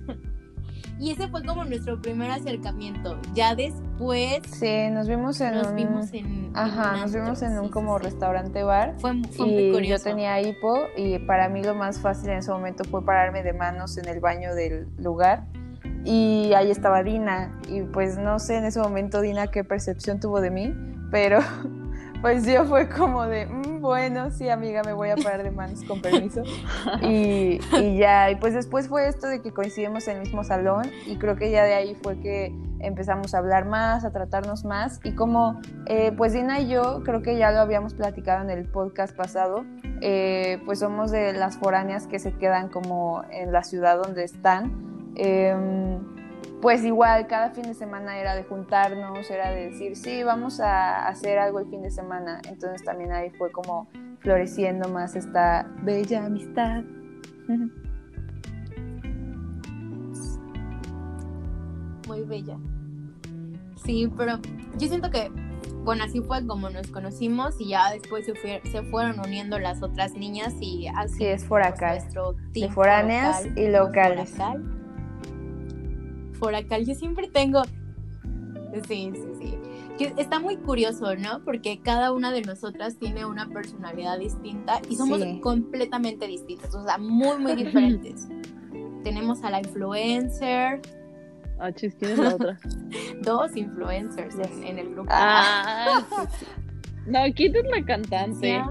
Y 0.98 1.12
ese 1.12 1.28
fue 1.28 1.44
como 1.44 1.64
nuestro 1.64 2.00
primer 2.00 2.30
acercamiento. 2.30 3.18
Ya 3.34 3.54
después 3.54 4.40
Sí, 4.50 4.88
nos 4.90 5.08
vimos 5.08 5.40
en 5.40 5.54
nos 5.54 5.68
un... 5.68 5.76
vimos 5.76 6.12
en... 6.12 6.50
Ajá, 6.54 6.96
nos 6.96 7.12
vimos 7.12 7.42
en 7.42 7.58
un 7.58 7.66
sí, 7.66 7.70
como 7.70 7.98
sí. 7.98 8.04
restaurante 8.04 8.62
bar. 8.62 8.94
Fue, 8.98 9.12
fue 9.32 9.46
muy 9.46 9.72
curioso. 9.72 10.04
yo 10.04 10.10
tenía 10.10 10.40
hipo 10.40 10.86
y 10.96 11.18
para 11.20 11.48
mí 11.48 11.62
lo 11.62 11.74
más 11.74 12.00
fácil 12.00 12.30
en 12.30 12.38
ese 12.38 12.50
momento 12.50 12.84
fue 12.84 13.04
pararme 13.04 13.42
de 13.42 13.52
manos 13.52 13.98
en 13.98 14.08
el 14.08 14.20
baño 14.20 14.54
del 14.54 14.86
lugar 14.98 15.44
y 16.04 16.52
ahí 16.54 16.70
estaba 16.70 17.02
Dina 17.02 17.58
y 17.68 17.82
pues 17.82 18.16
no 18.16 18.38
sé 18.38 18.56
en 18.56 18.64
ese 18.64 18.80
momento 18.80 19.20
Dina 19.20 19.48
qué 19.48 19.64
percepción 19.64 20.20
tuvo 20.20 20.40
de 20.40 20.50
mí, 20.50 20.74
pero 21.10 21.40
pues 22.26 22.44
yo 22.44 22.64
fue 22.64 22.88
como 22.88 23.24
de, 23.24 23.46
"Mm, 23.46 23.80
bueno, 23.80 24.32
sí 24.32 24.48
amiga, 24.48 24.82
me 24.82 24.92
voy 24.92 25.10
a 25.10 25.14
parar 25.14 25.44
de 25.44 25.52
manos 25.52 25.84
con 25.84 26.02
permiso 26.02 26.42
y, 27.00 27.60
y 27.80 27.98
ya, 27.98 28.32
y 28.32 28.34
pues 28.34 28.52
después 28.52 28.88
fue 28.88 29.06
esto 29.06 29.28
de 29.28 29.40
que 29.42 29.52
coincidimos 29.52 30.08
en 30.08 30.16
el 30.16 30.22
mismo 30.22 30.42
salón 30.42 30.90
y 31.06 31.18
creo 31.18 31.36
que 31.36 31.52
ya 31.52 31.62
de 31.62 31.74
ahí 31.74 31.94
fue 32.02 32.18
que 32.18 32.52
empezamos 32.80 33.32
a 33.32 33.38
hablar 33.38 33.66
más, 33.66 34.04
a 34.04 34.10
tratarnos 34.10 34.64
más 34.64 34.98
y 35.04 35.14
como 35.14 35.60
eh, 35.86 36.10
pues 36.16 36.32
Dina 36.32 36.58
y 36.58 36.66
yo 36.66 37.04
creo 37.04 37.22
que 37.22 37.38
ya 37.38 37.52
lo 37.52 37.60
habíamos 37.60 37.94
platicado 37.94 38.42
en 38.42 38.50
el 38.50 38.64
podcast 38.64 39.16
pasado, 39.16 39.64
eh, 40.00 40.60
pues 40.66 40.80
somos 40.80 41.12
de 41.12 41.32
las 41.32 41.56
foráneas 41.58 42.08
que 42.08 42.18
se 42.18 42.32
quedan 42.32 42.70
como 42.70 43.22
en 43.30 43.52
la 43.52 43.62
ciudad 43.62 44.02
donde 44.02 44.24
están. 44.24 45.12
Em, 45.14 46.15
pues 46.62 46.84
igual 46.84 47.26
cada 47.26 47.50
fin 47.50 47.64
de 47.64 47.74
semana 47.74 48.18
era 48.18 48.34
de 48.34 48.42
juntarnos, 48.44 49.30
era 49.30 49.50
de 49.50 49.66
decir, 49.70 49.96
sí, 49.96 50.22
vamos 50.22 50.58
a 50.60 51.06
hacer 51.06 51.38
algo 51.38 51.60
el 51.60 51.66
fin 51.68 51.82
de 51.82 51.90
semana. 51.90 52.40
Entonces 52.48 52.82
también 52.84 53.12
ahí 53.12 53.30
fue 53.30 53.52
como 53.52 53.88
floreciendo 54.20 54.88
más 54.88 55.14
esta 55.16 55.66
bella 55.82 56.24
amistad. 56.26 56.82
muy 62.08 62.22
bella. 62.22 62.56
Sí, 63.84 64.08
pero 64.16 64.38
yo 64.78 64.88
siento 64.88 65.10
que, 65.10 65.30
bueno, 65.84 66.04
así 66.04 66.20
fue 66.22 66.44
como 66.46 66.70
nos 66.70 66.86
conocimos 66.88 67.60
y 67.60 67.68
ya 67.70 67.90
después 67.92 68.24
se, 68.26 68.34
fue- 68.34 68.62
se 68.70 68.82
fueron 68.84 69.20
uniendo 69.20 69.58
las 69.58 69.82
otras 69.82 70.12
niñas 70.14 70.54
y 70.60 70.86
así 70.88 71.18
Sí, 71.18 71.24
es 71.26 71.44
fuimos 71.44 71.48
foracal. 71.68 71.98
nuestro 71.98 72.34
team 72.52 72.72
foráneas 72.72 73.46
y 73.56 73.68
locales. 73.68 74.34
Foracal, 76.38 76.84
yo 76.86 76.94
siempre 76.94 77.28
tengo... 77.28 77.62
Sí, 78.86 79.10
sí, 79.14 79.22
sí. 79.40 79.54
Que 79.96 80.12
está 80.20 80.38
muy 80.38 80.56
curioso, 80.58 81.14
¿no? 81.16 81.42
Porque 81.44 81.80
cada 81.80 82.12
una 82.12 82.30
de 82.30 82.42
nosotras 82.42 82.98
tiene 82.98 83.24
una 83.24 83.48
personalidad 83.48 84.18
distinta 84.18 84.80
y 84.90 84.96
somos 84.96 85.20
Sí. 85.22 85.40
completamente 85.40 86.26
distintas, 86.26 86.74
o 86.74 86.84
sea, 86.84 86.98
muy, 86.98 87.38
muy 87.38 87.54
diferentes. 87.54 88.28
Tenemos 89.02 89.42
a 89.44 89.50
la 89.50 89.60
influencer, 89.60 90.80
Ah, 91.58 91.72
chis, 91.72 91.94
¿quién 91.98 92.10
es 92.10 92.18
la 92.18 92.34
otra? 92.34 92.58
dos 93.22 93.56
influencers 93.56 94.36
Ya 94.36 94.44
en, 94.44 94.62
en 94.64 94.78
el 94.78 94.90
grupo. 94.90 95.08
Ah, 95.10 96.04
sí, 96.30 96.36
sí. 96.40 96.46
No, 97.06 97.20
Kid 97.34 97.56
es 97.56 97.64
la 97.70 97.82
cantante. 97.86 98.62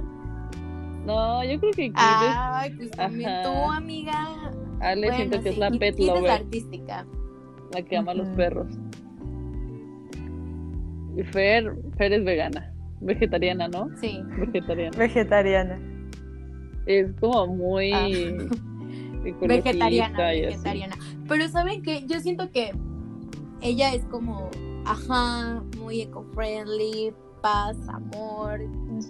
No, 1.04 1.44
yo 1.44 1.60
creo 1.60 1.72
que 1.72 1.88
Kid 1.88 1.94
Ay, 1.96 2.76
pues 2.76 2.92
también 2.92 3.30
Ajá. 3.30 3.44
tú, 3.44 3.72
amiga. 3.72 4.28
es. 4.52 4.56
Ale 4.82 5.02
Bueno, 5.08 5.16
siento 5.16 5.42
que 5.42 5.50
es 5.50 5.58
la 5.58 5.72
pet 5.72 5.96
es 5.98 6.06
lover, 6.06 6.30
artística. 6.30 7.08
La 7.76 7.86
que 7.86 7.98
ama 7.98 8.12
a 8.12 8.16
los 8.16 8.28
perros. 8.30 8.68
Y 11.18 11.24
Fer, 11.24 11.74
Fer 11.98 12.14
es 12.14 12.24
vegana, 12.26 12.74
vegetariana, 13.02 13.68
¿no? 13.68 13.90
Sí. 14.02 14.22
Vegetariana. 14.38 14.98
Vegetariana. 14.98 15.80
Es 16.86 17.12
como 17.20 17.48
muy 17.48 17.92
Ah. 17.94 18.08
Vegetariana, 19.42 20.30
así. 20.30 20.42
vegetariana. 20.42 20.96
Pero 21.28 21.48
¿saben 21.48 21.82
qué? 21.82 22.06
Yo 22.08 22.20
siento 22.20 22.52
que 22.52 22.72
ella 23.62 23.94
es 23.96 24.06
como, 24.06 24.52
ajá, 24.86 25.64
muy 25.80 26.02
eco-friendly, 26.02 27.12
paz, 27.42 27.76
amor. 27.88 28.60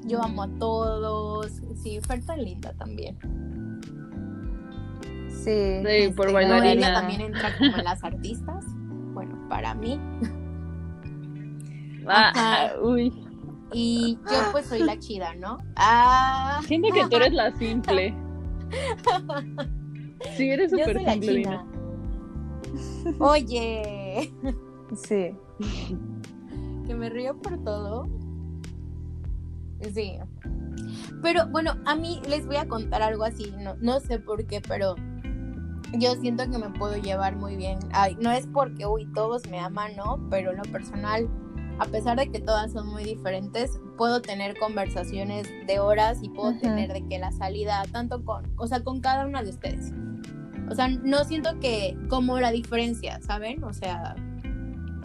Yo 0.05 0.23
amo 0.23 0.43
a 0.43 0.49
todos. 0.57 1.61
Sí, 1.75 1.99
Fer 2.07 2.23
tan 2.25 2.43
linda 2.43 2.73
también. 2.77 3.17
Sí. 5.45 5.83
Sí, 5.85 6.09
por 6.13 6.27
Este, 6.27 6.33
bailarina. 6.33 6.57
Noelia 6.59 6.93
también 6.93 7.21
entra 7.21 7.55
como 7.57 7.77
en 7.77 7.83
las 7.83 8.03
artistas. 8.03 8.65
Bueno, 9.13 9.37
para 9.47 9.73
mí. 9.75 9.99
Ah, 12.07 12.73
uy. 12.83 13.11
Y 13.73 14.19
yo 14.29 14.51
pues 14.51 14.67
soy 14.67 14.83
la 14.83 14.99
chida, 14.99 15.33
¿no? 15.33 15.57
Ah. 15.75 16.59
Siento 16.67 16.89
que 16.93 17.03
tú 17.09 17.15
eres 17.15 17.33
la 17.33 17.51
simple. 17.53 18.13
Sí, 20.37 20.49
eres 20.49 20.71
súper 20.71 21.01
la 21.01 21.13
simple. 21.13 21.33
Dina. 21.37 21.65
Oye, 23.19 24.31
Sí. 24.95 25.35
que 26.87 26.95
me 26.95 27.09
río 27.09 27.37
por 27.41 27.63
todo. 27.63 28.07
Sí. 29.93 30.17
Pero 31.21 31.47
bueno, 31.47 31.75
a 31.85 31.95
mí 31.95 32.21
les 32.29 32.45
voy 32.45 32.55
a 32.55 32.67
contar 32.67 33.01
algo 33.01 33.23
así, 33.23 33.53
no, 33.59 33.75
no 33.81 33.99
sé 33.99 34.19
por 34.19 34.45
qué, 34.45 34.61
pero 34.61 34.95
yo 35.99 36.15
siento 36.15 36.49
que 36.49 36.57
me 36.57 36.69
puedo 36.69 36.95
llevar 36.97 37.35
muy 37.35 37.55
bien. 37.55 37.79
Ay, 37.91 38.17
no 38.19 38.31
es 38.31 38.47
porque, 38.47 38.85
uy, 38.85 39.05
todos 39.13 39.47
me 39.49 39.59
aman, 39.59 39.95
¿no? 39.95 40.19
Pero 40.29 40.51
en 40.51 40.57
lo 40.57 40.63
personal, 40.63 41.29
a 41.79 41.85
pesar 41.85 42.17
de 42.17 42.31
que 42.31 42.39
todas 42.39 42.71
son 42.71 42.87
muy 42.87 43.03
diferentes, 43.03 43.79
puedo 43.97 44.21
tener 44.21 44.57
conversaciones 44.57 45.47
de 45.67 45.79
horas 45.79 46.19
y 46.21 46.29
puedo 46.29 46.57
tener 46.59 46.93
de 46.93 47.05
que 47.07 47.19
la 47.19 47.31
salida, 47.31 47.83
tanto 47.91 48.23
con, 48.23 48.51
o 48.57 48.67
sea, 48.67 48.83
con 48.83 49.01
cada 49.01 49.25
una 49.25 49.43
de 49.43 49.49
ustedes. 49.49 49.91
O 50.69 50.75
sea, 50.75 50.87
no 50.87 51.23
siento 51.23 51.59
que 51.59 51.97
como 52.09 52.39
la 52.39 52.51
diferencia, 52.51 53.21
¿saben? 53.21 53.63
O 53.63 53.73
sea, 53.73 54.15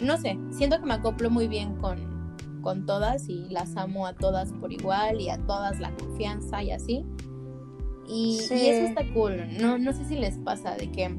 no 0.02 0.16
sé, 0.16 0.38
siento 0.50 0.80
que 0.80 0.86
me 0.86 0.94
acoplo 0.94 1.30
muy 1.30 1.48
bien 1.48 1.76
con, 1.76 1.98
con 2.62 2.86
todas 2.86 3.28
y 3.28 3.46
las 3.50 3.76
amo 3.76 4.06
a 4.06 4.14
todas 4.14 4.52
por 4.54 4.72
igual 4.72 5.20
y 5.20 5.28
a 5.28 5.38
todas 5.46 5.80
la 5.80 5.94
confianza 5.96 6.62
y 6.62 6.70
así. 6.70 7.04
Y, 8.12 8.38
Sí. 8.40 8.54
y 8.54 8.68
eso 8.68 8.86
está 8.86 9.04
cool. 9.12 9.36
No, 9.60 9.78
no 9.78 9.92
sé 9.92 10.04
si 10.04 10.16
les 10.16 10.36
pasa 10.38 10.74
de 10.74 10.90
que, 10.90 11.14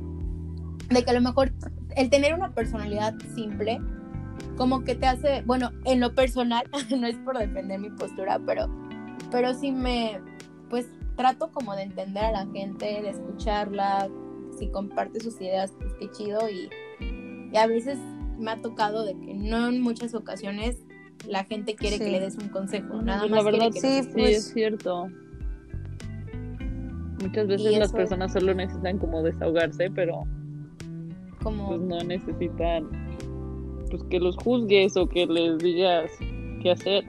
de 0.89 1.03
que 1.03 1.09
a 1.09 1.13
lo 1.13 1.21
mejor 1.21 1.53
el 1.95 2.09
tener 2.09 2.33
una 2.33 2.53
personalidad 2.53 3.15
simple, 3.33 3.79
como 4.57 4.83
que 4.83 4.95
te 4.95 5.05
hace, 5.07 5.41
bueno, 5.43 5.71
en 5.85 5.99
lo 5.99 6.13
personal, 6.13 6.63
no 6.99 7.07
es 7.07 7.17
por 7.17 7.37
defender 7.37 7.79
mi 7.79 7.89
postura, 7.91 8.39
pero, 8.45 8.67
pero 9.31 9.53
sí 9.53 9.71
me, 9.71 10.19
pues 10.69 10.87
trato 11.15 11.51
como 11.51 11.75
de 11.75 11.83
entender 11.83 12.23
a 12.23 12.31
la 12.31 12.47
gente, 12.51 12.85
de 13.01 13.09
escucharla, 13.09 14.09
si 14.57 14.67
comparte 14.67 15.19
sus 15.19 15.39
ideas, 15.39 15.73
pues 15.79 15.93
qué 15.99 16.09
chido 16.11 16.49
y, 16.49 16.69
y 17.51 17.57
a 17.57 17.67
veces 17.67 17.97
me 18.37 18.51
ha 18.51 18.61
tocado 18.61 19.05
de 19.05 19.17
que 19.19 19.33
no 19.33 19.69
en 19.69 19.81
muchas 19.81 20.13
ocasiones 20.13 20.77
la 21.27 21.43
gente 21.43 21.75
quiere 21.75 21.99
que 21.99 22.09
le 22.09 22.19
des 22.19 22.35
un 22.37 22.49
consejo, 22.49 23.01
nada 23.01 23.21
más 23.27 23.31
la 23.31 23.43
verdad 23.43 23.71
que 23.71 23.79
sí, 23.79 24.01
sí, 24.03 24.23
es 24.23 24.51
cierto. 24.53 25.07
Muchas 27.21 27.47
veces 27.47 27.77
las 27.77 27.91
personas 27.91 28.33
solo 28.33 28.53
necesitan 28.53 28.97
como 28.97 29.21
desahogarse, 29.21 29.91
pero 29.91 30.23
como 31.43 31.69
pues 31.69 31.81
no 31.81 32.03
necesitan 32.03 32.89
pues 33.89 34.03
que 34.09 34.19
los 34.19 34.37
juzgues 34.37 34.95
o 34.97 35.07
que 35.07 35.25
les 35.25 35.57
digas 35.59 36.11
qué 36.61 36.71
hacer. 36.71 37.03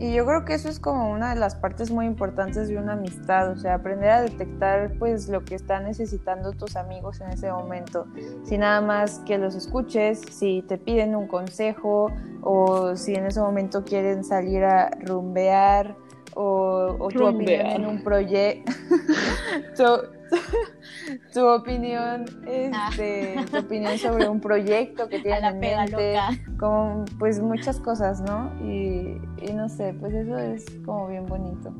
Y 0.00 0.14
yo 0.14 0.24
creo 0.26 0.44
que 0.44 0.54
eso 0.54 0.68
es 0.68 0.78
como 0.78 1.10
una 1.10 1.34
de 1.34 1.40
las 1.40 1.56
partes 1.56 1.90
muy 1.90 2.06
importantes 2.06 2.68
de 2.68 2.78
una 2.78 2.92
amistad, 2.92 3.50
o 3.50 3.56
sea, 3.56 3.74
aprender 3.74 4.10
a 4.10 4.22
detectar 4.22 4.92
pues 4.96 5.28
lo 5.28 5.44
que 5.44 5.56
están 5.56 5.84
necesitando 5.84 6.52
tus 6.52 6.76
amigos 6.76 7.20
en 7.20 7.30
ese 7.30 7.50
momento. 7.50 8.06
Si 8.44 8.58
nada 8.58 8.80
más 8.80 9.18
que 9.26 9.38
los 9.38 9.56
escuches, 9.56 10.20
si 10.30 10.62
te 10.68 10.78
piden 10.78 11.16
un 11.16 11.26
consejo 11.26 12.12
o 12.42 12.94
si 12.94 13.16
en 13.16 13.26
ese 13.26 13.40
momento 13.40 13.84
quieren 13.84 14.22
salir 14.22 14.62
a 14.62 14.90
rumbear 15.04 15.96
o, 16.40 16.96
o 17.00 17.08
tu 17.08 17.26
opinión 17.26 17.66
en 17.66 17.84
un 17.84 18.02
proyecto. 18.04 18.72
tu, 19.76 19.82
tu 21.34 21.46
opinión, 21.48 22.26
este, 22.46 23.34
tu 23.50 23.58
opinión 23.58 23.98
sobre 23.98 24.28
un 24.28 24.40
proyecto 24.40 25.08
que 25.08 25.18
la 25.24 25.48
en 25.48 25.58
mente 25.58 26.12
loca. 26.14 26.28
como 26.58 27.04
pues 27.18 27.40
muchas 27.40 27.80
cosas, 27.80 28.20
¿no? 28.20 28.52
Y, 28.64 29.20
y 29.42 29.52
no 29.52 29.68
sé, 29.68 29.94
pues 29.98 30.14
eso 30.14 30.38
es 30.38 30.64
como 30.84 31.08
bien 31.08 31.26
bonito. 31.26 31.74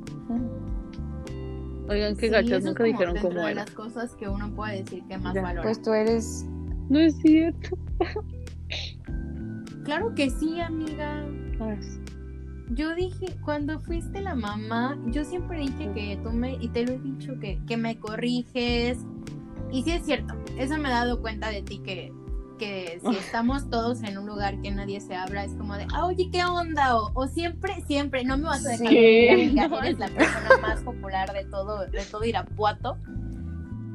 Oigan, 1.88 2.16
qué 2.16 2.26
Sí, 2.26 2.32
gachas, 2.32 2.64
nunca 2.64 2.82
como 2.84 2.86
dijeron 2.92 3.16
cómo 3.22 3.40
de 3.40 3.52
era. 3.52 3.54
las 3.62 3.70
cosas 3.70 4.14
que 4.16 4.28
uno 4.28 4.50
puede 4.56 4.82
decir 4.82 5.04
que 5.06 5.18
más 5.18 5.34
Ya, 5.34 5.42
valora. 5.42 5.62
Pues 5.62 5.80
tú 5.80 5.92
eres, 5.92 6.44
No 6.88 6.98
es 6.98 7.16
cierto. 7.20 7.78
Claro 9.84 10.12
que 10.14 10.28
sí, 10.30 10.60
amiga. 10.60 11.24
Ay, 11.60 11.78
Yo 12.70 12.94
dije, 12.94 13.34
cuando 13.44 13.80
fuiste 13.80 14.20
la 14.20 14.34
mamá, 14.34 14.98
yo 15.06 15.24
siempre 15.24 15.58
dije 15.60 15.90
que 15.94 16.18
tú 16.22 16.30
me, 16.32 16.54
y 16.54 16.68
te 16.68 16.84
lo 16.84 16.92
he 16.92 16.98
dicho, 16.98 17.38
que, 17.40 17.58
que 17.66 17.76
me 17.76 17.98
corriges. 17.98 18.98
Y 19.70 19.82
sí 19.82 19.90
es 19.92 20.04
cierto, 20.04 20.34
eso 20.58 20.76
me 20.78 20.88
he 20.88 20.92
dado 20.92 21.20
cuenta 21.20 21.48
de 21.50 21.62
ti, 21.62 21.78
que, 21.78 22.12
que 22.58 23.00
si 23.00 23.16
estamos 23.16 23.70
todos 23.70 24.02
en 24.02 24.18
un 24.18 24.26
lugar 24.26 24.60
que 24.60 24.70
nadie 24.70 25.00
se 25.00 25.14
habla, 25.14 25.44
es 25.44 25.54
como 25.54 25.76
de, 25.76 25.86
ah, 25.94 26.04
oye, 26.06 26.28
¿qué 26.30 26.44
onda? 26.44 26.96
O, 26.98 27.10
o 27.14 27.26
siempre, 27.26 27.82
siempre, 27.86 28.24
no 28.24 28.36
me 28.36 28.44
vas 28.44 28.64
a 28.66 28.70
dejar 28.70 28.88
Sí. 28.88 28.94
mentir, 28.94 29.30
amiga, 29.30 29.68
No. 29.68 29.78
eres 29.82 29.98
la 29.98 30.08
persona 30.08 30.58
más 30.60 30.80
popular 30.82 31.32
de 31.32 31.44
todo, 31.46 31.86
de 31.86 32.04
todo 32.04 32.24
Irapuato. 32.24 32.96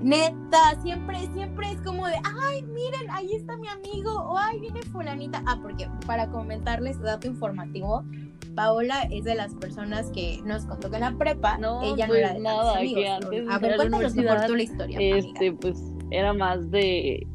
Neta, 0.02 0.82
siempre, 0.82 1.18
siempre 1.34 1.72
es 1.72 1.80
como 1.82 2.06
de, 2.08 2.16
ay, 2.26 2.62
miren, 2.64 3.10
ahí 3.12 3.34
está 3.36 3.56
mi 3.56 3.70
amigo, 3.70 4.12
o 4.14 4.38
ay, 4.38 4.60
viene 4.60 4.82
fulanita. 4.84 5.42
Ah, 5.46 5.60
porque 5.62 5.88
para 6.06 6.28
comentarles, 6.30 7.00
dato 7.00 7.26
informativo, 7.28 8.04
Paola 8.56 9.04
es 9.12 9.24
de 9.24 9.36
las 9.36 9.54
personas 9.56 10.10
que 10.12 10.40
nos 10.46 10.66
contó 10.66 10.90
que 10.90 10.96
en 10.98 11.02
la 11.02 11.18
prepa 11.18 11.58
No, 11.58 11.82
ella 11.84 12.08
no 12.08 12.14
pues 12.14 12.20
era 12.20 12.34
de 12.34 12.40
nada, 12.40 12.78
amigos. 12.78 12.96
que 13.02 13.08
antes 13.10 13.50
A 13.50 13.60
ver, 13.60 13.76
cuéntanos 13.78 14.16
mejor 14.16 14.46
tú 14.48 14.56
la 14.56 14.64
historia, 14.64 14.98
amiga. 14.98 15.18
este, 15.18 15.54
pues 15.54 15.82
era 16.12 16.34
más 16.34 16.70
de 16.72 17.26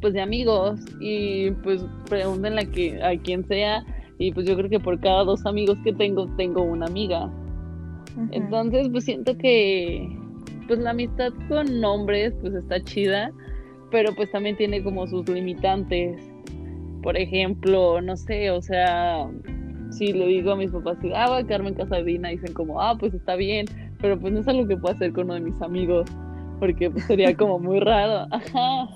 pues 0.00 0.14
de 0.14 0.20
amigos 0.20 0.80
y 1.00 1.50
pues 1.62 1.84
pregúntenle 2.08 2.60
a, 2.62 2.70
que, 2.70 3.02
a 3.02 3.18
quien 3.20 3.44
sea 3.48 3.84
y 4.18 4.32
pues 4.32 4.46
yo 4.46 4.56
creo 4.56 4.70
que 4.70 4.78
por 4.78 5.00
cada 5.00 5.24
dos 5.24 5.44
amigos 5.44 5.76
que 5.82 5.92
tengo 5.92 6.26
tengo 6.36 6.62
una 6.62 6.86
amiga 6.86 7.28
entonces 8.30 8.88
pues 8.90 9.04
siento 9.04 9.36
que 9.38 10.08
pues 10.68 10.78
la 10.78 10.90
amistad 10.90 11.32
con 11.48 11.84
hombres 11.84 12.32
pues 12.40 12.54
está 12.54 12.80
chida 12.84 13.32
pero 13.90 14.14
pues 14.14 14.30
también 14.30 14.56
tiene 14.56 14.82
como 14.84 15.06
sus 15.08 15.28
limitantes 15.28 16.20
por 17.02 17.16
ejemplo 17.16 18.00
no 18.00 18.16
sé 18.16 18.50
o 18.52 18.62
sea 18.62 19.28
si 19.90 20.12
le 20.12 20.26
digo 20.26 20.52
a 20.52 20.56
mis 20.56 20.70
papás 20.70 20.98
que 20.98 21.14
ah 21.14 21.28
voy 21.28 21.42
a 21.42 21.44
quedarme 21.44 21.70
en 21.70 21.74
casa 21.74 21.96
de 21.96 22.04
Dina 22.04 22.28
dicen 22.28 22.52
como 22.52 22.80
ah 22.80 22.96
pues 22.98 23.14
está 23.14 23.36
bien 23.36 23.66
pero 24.00 24.18
pues 24.18 24.32
no 24.32 24.40
es 24.40 24.48
algo 24.48 24.66
que 24.66 24.76
pueda 24.76 24.94
hacer 24.94 25.12
con 25.12 25.24
uno 25.24 25.34
de 25.34 25.40
mis 25.40 25.60
amigos 25.62 26.08
porque 26.58 26.90
pues, 26.90 27.04
sería 27.06 27.36
como 27.36 27.58
muy 27.58 27.80
raro 27.80 28.26
ajá 28.30 28.88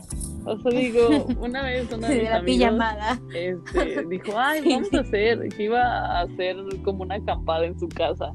o 0.44 0.58
sea 0.58 0.72
digo 0.72 1.26
una 1.40 1.62
vez 1.62 1.92
una 1.92 2.08
de 2.08 2.14
mis 2.20 2.30
la 2.30 2.36
amigos 2.36 2.58
pijamada. 2.58 3.20
este, 3.34 4.04
dijo, 4.06 4.32
ay, 4.36 4.60
vamos 4.68 4.92
a 4.92 5.00
hacer, 5.00 5.48
que 5.48 5.64
iba 5.64 5.80
a 5.80 6.22
hacer 6.22 6.56
como 6.84 7.04
una 7.04 7.16
acampada 7.16 7.64
en 7.64 7.78
su 7.78 7.88
casa. 7.88 8.32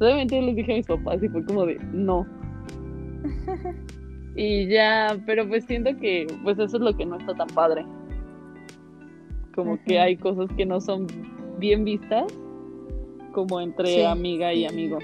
Obviamente 0.00 0.36
yo 0.36 0.42
les 0.46 0.56
dije 0.56 0.72
a 0.72 0.76
mis 0.76 0.86
papás 0.86 1.22
y 1.22 1.28
fue 1.28 1.44
como 1.44 1.66
de, 1.66 1.78
no. 1.92 2.26
Y 4.36 4.68
ya, 4.68 5.18
pero 5.26 5.46
pues 5.46 5.64
siento 5.64 5.90
que 5.96 6.26
pues 6.44 6.58
eso 6.58 6.76
es 6.76 6.82
lo 6.82 6.96
que 6.96 7.04
no 7.04 7.18
está 7.18 7.34
tan 7.34 7.48
padre. 7.48 7.84
Como 9.54 9.82
que 9.82 9.98
hay 9.98 10.16
cosas 10.16 10.48
que 10.56 10.64
no 10.64 10.80
son 10.80 11.08
bien 11.60 11.84
vistas, 11.84 12.24
como 13.32 13.60
entre 13.60 13.94
Sí. 13.94 14.02
amiga 14.02 14.52
y 14.52 14.64
amigo. 14.66 14.98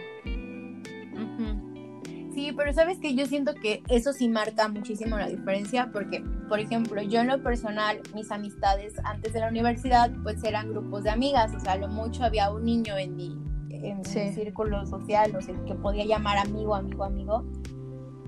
Sí, 2.34 2.52
pero 2.54 2.70
sabes 2.74 2.98
que 2.98 3.14
yo 3.14 3.24
siento 3.26 3.54
que 3.54 3.82
eso 3.88 4.12
sí 4.12 4.28
marca 4.28 4.68
muchísimo 4.68 5.16
la 5.16 5.26
diferencia 5.26 5.88
porque, 5.90 6.22
por 6.48 6.60
ejemplo, 6.60 7.00
yo 7.00 7.20
en 7.20 7.28
lo 7.28 7.42
personal, 7.42 8.00
mis 8.14 8.30
amistades 8.30 8.92
antes 9.04 9.32
de 9.32 9.40
la 9.40 9.48
universidad, 9.48 10.10
pues 10.22 10.44
eran 10.44 10.68
grupos 10.68 11.04
de 11.04 11.10
amigas, 11.10 11.54
o 11.54 11.60
sea, 11.60 11.72
a 11.72 11.76
lo 11.76 11.88
mucho 11.88 12.24
había 12.24 12.50
un 12.50 12.64
niño 12.66 12.98
en 12.98 13.16
mi, 13.16 13.38
en 13.70 13.98
mi 13.98 14.04
Sí. 14.04 14.32
círculo 14.34 14.84
social, 14.84 15.34
o 15.34 15.40
sea, 15.40 15.54
que 15.64 15.74
podía 15.76 16.04
llamar 16.04 16.36
amigo, 16.36 16.74
amigo, 16.74 17.04
amigo. 17.04 17.42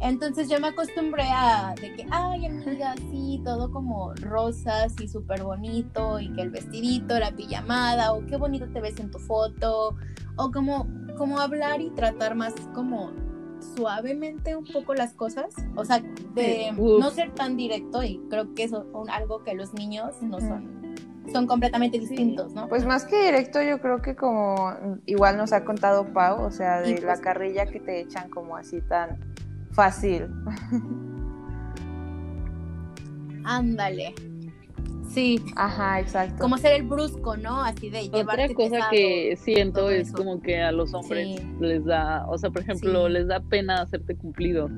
Entonces 0.01 0.49
yo 0.49 0.61
me 0.61 0.69
acostumbré 0.69 1.25
a 1.25 1.75
de 1.81 1.95
que, 1.95 2.07
ay, 2.11 2.47
amiga, 2.47 2.95
sí, 3.11 3.41
todo 3.45 3.71
como 3.71 4.15
rosas 4.15 4.95
y 5.01 5.09
súper 5.09 5.43
bonito, 5.43 6.21
y 6.21 6.33
que 6.33 6.43
el 6.43 6.51
vestidito, 6.51 7.19
la 7.19 7.33
pijamada, 7.33 8.13
o 8.13 8.25
qué 8.27 8.37
bonito 8.37 8.67
te 8.69 8.81
ves 8.81 8.99
en 9.01 9.11
tu 9.11 9.19
foto, 9.19 9.97
o 10.37 10.51
como, 10.53 10.87
como 11.17 11.41
hablar 11.41 11.81
y 11.81 11.91
tratar 11.91 12.37
más 12.37 12.55
como 12.75 13.11
suavemente 13.77 14.55
un 14.55 14.65
poco 14.65 14.95
las 14.95 15.15
cosas, 15.15 15.47
o 15.75 15.85
sea, 15.85 16.01
de 16.35 16.73
uf. 16.77 17.01
no 17.01 17.11
ser 17.11 17.35
tan 17.35 17.57
directo, 17.57 18.03
y 18.05 18.21
creo 18.31 18.55
que 18.55 18.65
eso 18.65 18.83
es 18.83 19.09
algo 19.11 19.43
que 19.43 19.55
los 19.55 19.75
niños 19.75 20.15
no 20.23 20.39
son, 20.39 20.97
son 21.33 21.49
completamente 21.49 21.99
distintos, 21.99 22.55
¿no? 22.55 22.69
Pues 22.69 22.87
más 22.87 23.05
que 23.05 23.21
directo, 23.25 23.61
yo 23.61 23.81
creo 23.81 24.01
que 24.01 24.15
como 24.15 24.73
igual 25.07 25.37
nos 25.37 25.53
ha 25.53 25.65
contado 25.65 26.13
Pau, 26.13 26.41
o 26.45 26.53
sea, 26.53 26.81
de 26.81 27.01
la 27.01 27.21
carrilla 27.21 27.67
que 27.67 27.81
te 27.81 28.01
echan 28.01 28.31
como 28.31 28.57
así 28.57 28.81
tan 28.81 29.28
fácil. 29.73 30.27
Ándale. 33.45 34.15
Sí, 35.09 35.41
Ajá, 35.57 36.01
exacto. 36.01 36.37
como 36.39 36.59
ser 36.59 36.75
el 36.81 36.87
brusco, 36.87 37.37
¿no? 37.37 37.63
Así 37.63 37.89
de 37.89 38.11
Otra 38.13 38.47
cosa 38.55 38.89
que 38.91 39.37
siento 39.37 39.89
es 39.91 40.09
eso. 40.09 40.17
como 40.17 40.41
que 40.43 40.61
a 40.61 40.71
los 40.71 40.93
hombres 40.93 41.41
Sí. 41.41 41.47
les 41.61 41.85
da, 41.85 42.27
o 42.29 42.37
sea, 42.37 42.51
por 42.51 42.63
ejemplo, 42.63 43.07
Sí. 43.07 43.13
les 43.15 43.27
da 43.27 43.41
pena 43.41 43.81
hacerte 43.81 44.15
cumplido. 44.15 44.69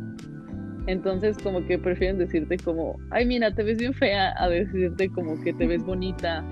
Entonces 0.87 1.37
como 1.43 1.67
que 1.67 1.79
prefieren 1.79 2.17
decirte 2.19 2.57
como, 2.59 2.97
ay, 3.11 3.27
mira, 3.27 3.53
te 3.55 3.63
ves 3.65 3.79
bien 3.79 3.93
fea, 3.93 4.33
a 4.39 4.49
decirte 4.49 5.11
como 5.11 5.39
que 5.43 5.53
te 5.53 5.67
ves 5.67 5.85
bonita. 5.85 6.45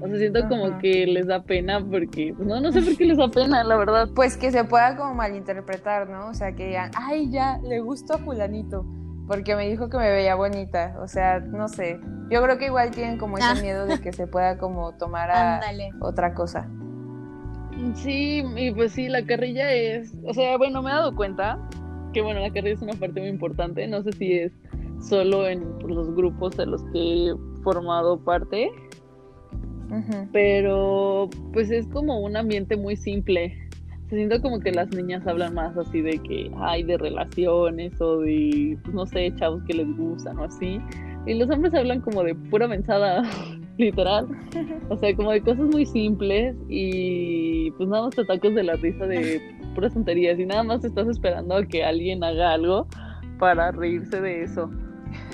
O 0.00 0.06
sea, 0.08 0.16
siento 0.18 0.46
como 0.48 0.78
que 0.78 1.06
les 1.06 1.26
da 1.26 1.42
pena 1.42 1.80
porque, 1.84 2.34
no, 2.38 2.60
no 2.60 2.72
sé 2.72 2.82
por 2.82 2.96
qué 2.96 3.04
les 3.06 3.16
da 3.16 3.28
pena, 3.28 3.64
la 3.64 3.76
verdad. 3.76 4.08
Pues 4.14 4.36
que 4.36 4.50
se 4.50 4.64
pueda 4.64 4.96
como 4.96 5.14
malinterpretar, 5.14 6.08
¿no? 6.10 6.28
O 6.28 6.34
sea, 6.34 6.52
que 6.54 6.66
digan, 6.68 6.90
ay, 6.96 7.30
ya, 7.30 7.58
le 7.62 7.80
gustó 7.80 8.14
a 8.14 8.18
fulanito, 8.18 8.84
porque 9.26 9.56
me 9.56 9.68
dijo 9.68 9.88
que 9.88 9.96
me 9.96 10.10
veía 10.10 10.34
bonita. 10.34 10.96
O 11.00 11.08
sea, 11.08 11.40
no 11.40 11.68
sé. 11.68 11.98
Yo 12.30 12.42
creo 12.42 12.58
que 12.58 12.66
igual 12.66 12.90
tienen 12.90 13.18
como 13.18 13.38
ese 13.38 13.46
Ah. 13.48 13.54
miedo 13.62 13.86
de 13.86 14.00
que 14.00 14.12
se 14.12 14.26
pueda 14.26 14.58
como 14.58 14.92
tomar 14.96 15.30
a 15.30 15.54
Ándale. 15.56 15.90
otra 16.00 16.34
cosa. 16.34 16.68
Sí, 17.94 18.42
y 18.56 18.70
pues 18.72 18.92
sí, 18.92 19.08
la 19.08 19.24
carrilla 19.24 19.72
es, 19.72 20.14
o 20.26 20.32
sea, 20.32 20.56
bueno, 20.56 20.80
me 20.82 20.90
he 20.90 20.94
dado 20.94 21.14
cuenta 21.14 21.58
que 22.12 22.22
bueno, 22.22 22.40
la 22.40 22.50
carrilla 22.52 22.74
es 22.74 22.82
una 22.82 22.92
parte 22.94 23.20
muy 23.20 23.28
importante, 23.28 23.86
no 23.88 24.02
sé 24.02 24.12
si 24.12 24.32
es 24.38 24.52
solo 25.00 25.48
en 25.48 25.64
los 25.86 26.14
grupos 26.14 26.56
de 26.56 26.66
los 26.66 26.82
que 26.92 27.30
he 27.30 27.34
formado 27.64 28.18
parte, 28.24 28.70
Pero 30.32 31.28
pues 31.52 31.70
es 31.70 31.86
como 31.88 32.20
un 32.20 32.36
ambiente 32.36 32.76
muy 32.76 32.96
simple. 32.96 33.56
Se 34.08 34.16
siento 34.16 34.40
como 34.42 34.60
que 34.60 34.70
las 34.70 34.90
niñas 34.90 35.26
hablan 35.26 35.54
más 35.54 35.76
así 35.76 36.00
de 36.00 36.18
que 36.18 36.50
hay 36.58 36.82
de 36.82 36.98
relaciones 36.98 37.98
o 38.00 38.20
de, 38.20 38.78
pues 38.82 38.94
no 38.94 39.06
sé, 39.06 39.34
chavos 39.36 39.62
que 39.64 39.74
les 39.74 39.96
gustan 39.96 40.38
o 40.38 40.44
así. 40.44 40.78
Y 41.26 41.34
los 41.34 41.48
hombres 41.50 41.72
hablan 41.74 42.00
como 42.00 42.22
de 42.22 42.34
pura 42.34 42.68
mensada, 42.68 43.22
literal. 43.78 44.28
O 44.90 44.96
sea, 44.98 45.14
como 45.16 45.32
de 45.32 45.40
cosas 45.40 45.64
muy 45.66 45.86
simples 45.86 46.54
y 46.68 47.70
pues 47.72 47.88
nada 47.88 48.04
más 48.04 48.14
te 48.14 48.20
atacas 48.20 48.54
de 48.54 48.62
la 48.62 48.74
risa 48.74 49.06
de 49.06 49.40
puras 49.74 49.94
tonterías 49.94 50.38
y 50.38 50.44
nada 50.44 50.62
más 50.62 50.84
estás 50.84 51.08
esperando 51.08 51.56
a 51.56 51.64
que 51.64 51.82
alguien 51.82 52.22
haga 52.22 52.52
algo 52.52 52.86
para 53.38 53.72
reírse 53.72 54.20
de 54.20 54.42
eso. 54.44 54.70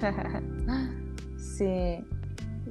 sí. 1.36 2.04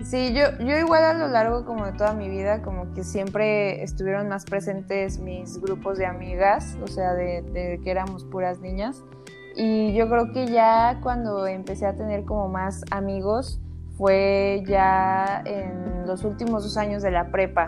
Sí, 0.04 0.34
yo, 0.34 0.58
yo 0.60 0.78
igual 0.78 1.04
a 1.04 1.14
lo 1.14 1.28
largo 1.28 1.66
como 1.66 1.86
de 1.86 1.94
toda 1.94 2.14
mi 2.14 2.30
vida, 2.30 2.62
como 2.62 2.94
que 2.94 3.04
siempre 3.04 3.84
estuvieron 3.84 4.30
más 4.30 4.46
presentes 4.46 5.20
mis 5.20 5.60
grupos 5.62 5.98
de 5.98 6.06
amigas, 6.06 6.78
o 6.82 6.88
sea, 6.88 7.14
de, 7.14 7.42
de 7.42 7.80
que 7.84 7.92
éramos 7.92 8.24
puras 8.26 8.60
niñas. 8.60 9.04
Y 9.56 9.94
yo 9.94 10.10
creo 10.10 10.32
que 10.32 10.48
ya 10.48 11.00
cuando 11.04 11.46
empecé 11.46 11.86
a 11.86 11.96
tener 11.96 12.24
como 12.24 12.48
más 12.48 12.84
amigos 12.92 13.60
fue 13.98 14.64
ya 14.66 15.44
en 15.46 16.08
los 16.08 16.24
últimos 16.24 16.64
dos 16.64 16.78
años 16.78 17.04
de 17.04 17.12
la 17.12 17.30
prepa. 17.30 17.66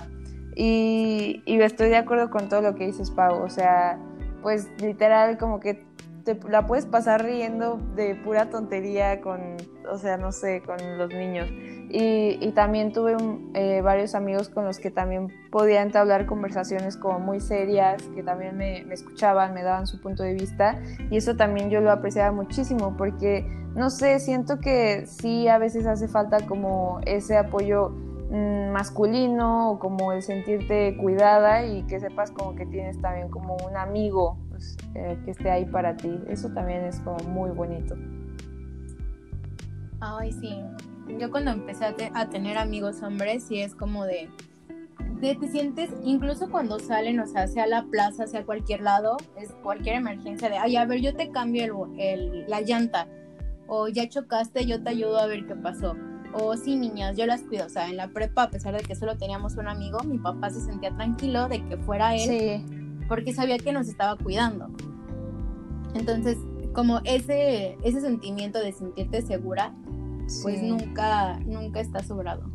Y, 0.56 1.44
y 1.46 1.62
estoy 1.62 1.90
de 1.90 1.98
acuerdo 1.98 2.30
con 2.30 2.48
todo 2.48 2.62
lo 2.62 2.76
que 2.76 2.86
dices, 2.86 3.12
Pau. 3.12 3.44
O 3.44 3.50
sea, 3.50 4.00
pues 4.42 4.70
literal 4.82 5.38
como 5.38 5.60
que 5.60 5.86
te 6.24 6.38
la 6.50 6.68
puedes 6.68 6.86
pasar 6.86 7.24
riendo 7.24 7.80
de 7.96 8.16
pura 8.16 8.50
tontería 8.50 9.22
con, 9.22 9.58
o 9.90 9.98
sea, 9.98 10.18
no 10.18 10.32
sé, 10.32 10.62
con 10.62 10.78
los 10.98 11.10
niños. 11.10 11.48
Y, 11.94 12.52
también 12.54 12.94
tuve 12.94 13.18
eh, 13.54 13.82
varios 13.82 14.16
amigos 14.16 14.50
con 14.50 14.66
los 14.66 14.80
que 14.80 14.92
también 14.92 15.28
podía 15.52 15.82
entablar 15.82 16.26
conversaciones 16.26 16.96
como 16.96 17.20
muy 17.20 17.40
serias, 17.40 18.04
que 18.16 18.24
también 18.24 18.58
me, 18.58 18.84
me, 18.86 18.94
escuchaban, 18.94 19.54
me 19.54 19.64
daban 19.64 19.88
su 19.88 20.00
punto 20.00 20.24
de 20.24 20.34
vista. 20.34 20.82
Y 21.10 21.18
eso 21.18 21.36
también 21.36 21.70
yo 21.70 21.82
lo 21.82 21.92
apreciaba 21.92 22.32
muchísimo 22.32 22.96
porque, 22.98 23.46
no 23.76 23.90
sé, 23.90 24.20
siento 24.20 24.60
que 24.60 25.06
sí 25.06 25.48
a 25.48 25.58
veces 25.58 25.86
hace 25.86 26.08
falta 26.08 26.46
como 26.46 27.00
ese 27.06 27.38
apoyo 27.38 27.90
mmm, 28.30 28.72
masculino 28.72 29.72
o 29.72 29.80
como 29.80 30.14
el 30.14 30.22
sentirte 30.22 30.96
cuidada 30.98 31.66
y 31.66 31.84
que 31.84 32.00
sepas 32.00 32.32
como 32.32 32.56
que 32.56 32.66
tienes 32.66 33.00
también 33.02 33.30
como 33.30 33.58
un 33.58 33.76
amigo 33.76 34.38
eh, 34.96 35.18
que 35.26 35.32
esté 35.32 35.50
ahí 35.50 35.66
para 35.66 35.96
ti. 35.96 36.20
Eso 36.28 36.50
también 36.50 36.84
es 36.84 37.00
como 37.00 37.18
muy 37.30 37.52
bonito. 37.52 37.96
Ay, 40.00 40.32
sí. 40.34 40.60
Yo 41.20 41.30
cuando 41.30 41.52
empecé 41.52 41.86
a, 41.86 41.96
te 41.96 42.12
a 42.14 42.30
tener 42.30 42.58
amigos 42.58 43.02
hombres, 43.02 43.44
sí 43.44 43.60
es 43.60 43.76
como 43.76 44.06
de, 44.06 44.30
de, 45.20 45.36
te 45.36 45.48
sientes, 45.48 45.92
incluso 46.04 46.50
cuando 46.50 46.80
salen, 46.80 47.20
o 47.20 47.28
sea, 47.28 47.48
sea 47.48 47.68
la 47.68 47.84
plaza, 47.84 48.28
sea 48.28 48.46
cualquier 48.46 48.82
lado, 48.82 49.18
es 49.38 49.52
cualquier 49.64 49.96
emergencia 49.96 50.50
de, 50.50 50.58
ay, 50.58 50.78
a 50.78 50.86
ver, 50.86 51.02
yo 51.02 51.14
te 51.14 51.30
cambio 51.30 51.88
el, 51.98 52.00
el, 52.00 52.46
la 52.50 52.62
llanta, 52.62 53.08
o 53.68 53.88
ya 53.88 54.08
chocaste, 54.08 54.66
yo 54.66 54.82
te 54.82 54.90
ayudo 54.90 55.20
a 55.20 55.28
ver 55.28 55.46
qué 55.46 55.56
pasó. 55.56 55.96
O 56.34 56.56
sí, 56.56 56.78
niñas, 56.78 57.18
yo 57.18 57.26
las 57.26 57.42
cuido. 57.42 57.66
O 57.66 57.70
sea, 57.70 57.90
en 57.90 57.98
la 57.98 58.08
prepa, 58.08 58.44
a 58.44 58.50
pesar 58.50 58.74
de 58.74 58.84
que 58.84 58.96
solo 58.96 59.18
teníamos 59.18 59.58
un 59.58 59.68
amigo, 59.68 60.00
mi 60.06 60.18
papá 60.18 60.50
se 60.50 60.62
sentía 60.62 60.96
tranquilo 60.96 61.50
de 61.50 61.66
que 61.66 61.76
fuera 61.76 62.16
él. 62.16 62.22
Sí 62.22 62.81
porque 63.12 63.34
sabía 63.34 63.58
que 63.58 63.74
nos 63.74 63.90
estaba 63.90 64.16
cuidando. 64.16 64.70
Entonces, 65.96 66.38
como 66.72 67.02
ese, 67.04 67.78
ese 67.84 68.00
sentimiento 68.00 68.58
de 68.60 68.72
sentirte 68.72 69.22
segura, 69.22 69.76
pues 70.42 70.62
sí. 70.62 70.70
nunca, 70.70 71.38
nunca 71.40 71.82
está 71.82 72.02
sobrado. 72.04 72.50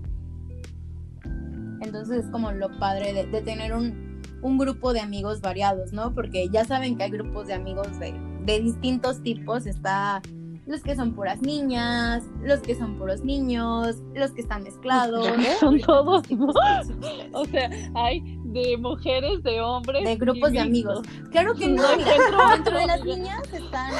Entonces 1.82 2.24
es 2.24 2.30
como 2.30 2.52
lo 2.52 2.70
padre 2.78 3.12
de, 3.12 3.26
de 3.26 3.42
tener 3.42 3.74
un, 3.74 4.22
un, 4.40 4.56
grupo 4.56 4.94
de 4.94 5.00
amigos 5.00 5.42
variados, 5.42 5.92
¿no? 5.92 6.14
Porque 6.14 6.48
ya 6.48 6.64
saben 6.64 6.96
que 6.96 7.02
hay 7.02 7.10
grupos 7.10 7.48
de 7.48 7.52
amigos 7.52 7.98
de, 7.98 8.14
de 8.46 8.60
distintos 8.60 9.22
tipos. 9.22 9.66
Está 9.66 10.22
los 10.66 10.82
que 10.82 10.96
son 10.96 11.12
puras 11.12 11.42
niñas, 11.42 12.24
los 12.42 12.60
que 12.60 12.74
son 12.74 12.98
puros 12.98 13.22
niños, 13.22 13.96
los 14.14 14.32
que 14.32 14.40
están 14.40 14.64
mezclados. 14.64 15.28
Son 15.60 15.78
todos, 15.80 16.30
¿no? 16.30 16.48
O 17.32 17.44
sea, 17.44 17.70
hay 17.94 18.38
de 18.62 18.76
mujeres, 18.76 19.42
de 19.42 19.60
hombres. 19.60 20.04
De 20.04 20.16
grupos 20.16 20.52
de 20.52 20.60
amigos. 20.60 21.02
Claro 21.30 21.54
que 21.54 21.68
no, 21.68 21.82
mira, 21.96 22.12
dentro 22.54 22.78
de 22.78 22.86
las 22.86 23.04
niñas 23.04 23.42
están. 23.52 23.92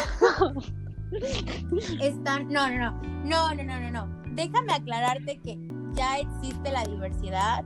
Están. 2.01 2.49
No, 2.49 2.69
no, 2.69 2.79
no. 2.79 3.03
No, 3.25 3.55
no, 3.55 3.63
no, 3.63 3.81
no, 3.81 3.91
no. 3.91 4.23
Déjame 4.33 4.73
aclararte 4.73 5.39
que 5.39 5.57
ya 5.95 6.19
existe 6.19 6.71
la 6.71 6.85
diversidad. 6.85 7.65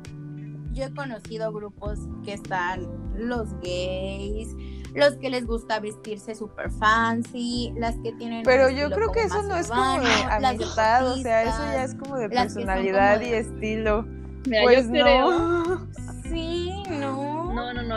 Yo 0.73 0.85
he 0.85 0.95
conocido 0.95 1.53
grupos 1.53 1.99
que 2.25 2.35
están 2.35 2.87
los 3.17 3.53
gays, 3.61 4.55
los 4.95 5.15
que 5.17 5.31
les 5.31 5.47
gusta 5.47 5.81
vestirse 5.81 6.35
super 6.35 6.71
fancy, 6.71 7.73
las 7.77 7.97
que 8.03 8.13
tienen. 8.13 8.45
Pero 8.45 8.71
yo 8.71 8.91
creo 8.91 9.11
que 9.11 9.23
eso 9.23 9.43
no 9.43 9.49
urbano, 9.49 9.59
es 9.59 9.69
como 9.69 10.01
de 10.01 10.47
amistad, 10.47 11.13
o 11.13 11.17
sea, 11.17 11.43
eso 11.43 11.59
ya 11.59 11.85
es 11.85 11.95
como 11.95 12.17
de 12.17 12.29
personalidad 12.29 13.15
como 13.15 13.25
de... 13.25 13.31
y 13.31 13.35
estilo. 13.35 14.03
Mira, 14.47 14.63
pues 14.63 14.87
yo 14.87 14.93
creo. 14.93 15.31
no. 15.31 15.89
Sí, 15.93 16.10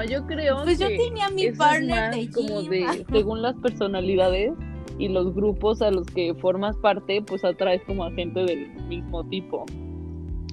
no. 0.03 0.09
Yo 0.09 0.25
creo 0.25 0.63
Pues 0.63 0.77
que 0.77 0.83
yo 0.97 1.03
tenía 1.03 1.29
mi 1.29 1.51
partner 1.51 2.13
de 2.13 2.29
como 2.31 2.61
gym. 2.61 2.69
de 2.69 3.05
según 3.11 3.41
las 3.41 3.55
personalidades 3.55 4.51
y 4.99 5.07
los 5.09 5.33
grupos 5.33 5.81
a 5.81 5.89
los 5.91 6.05
que 6.07 6.33
formas 6.35 6.75
parte, 6.77 7.21
pues 7.25 7.43
atraes 7.43 7.81
como 7.85 8.05
a 8.05 8.11
gente 8.11 8.41
del 8.41 8.73
mismo 8.87 9.27
tipo. 9.27 9.65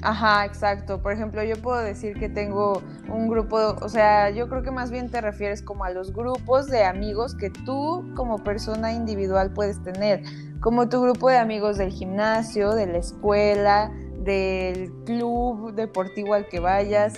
Ajá, 0.03 0.47
exacto. 0.47 1.03
Por 1.03 1.13
ejemplo, 1.13 1.45
yo 1.45 1.57
puedo 1.57 1.79
decir 1.79 2.19
que 2.19 2.31
tengo 2.31 2.81
un 3.13 3.29
grupo, 3.29 3.77
o 3.83 3.89
sea, 3.91 4.31
yo 4.31 4.49
creo 4.49 4.63
que 4.63 4.71
más 4.71 4.91
bien 4.91 5.11
te 5.11 5.21
refieres 5.21 5.61
como 5.61 5.85
a 5.85 5.91
los 5.91 6.15
grupos 6.15 6.69
de 6.69 6.85
amigos 6.85 7.35
que 7.35 7.51
tú 7.51 8.11
como 8.17 8.43
persona 8.43 8.95
individual 8.95 9.53
puedes 9.53 9.83
tener, 9.83 10.23
como 10.61 10.89
tu 10.89 11.03
grupo 11.03 11.29
de 11.29 11.37
amigos 11.37 11.77
del 11.77 11.91
gimnasio, 11.91 12.71
de 12.75 12.87
la 12.87 12.97
escuela, 12.99 13.93
del 14.25 14.91
club 15.05 15.75
deportivo 15.75 16.33
al 16.33 16.49
que 16.49 16.61
vayas, 16.61 17.15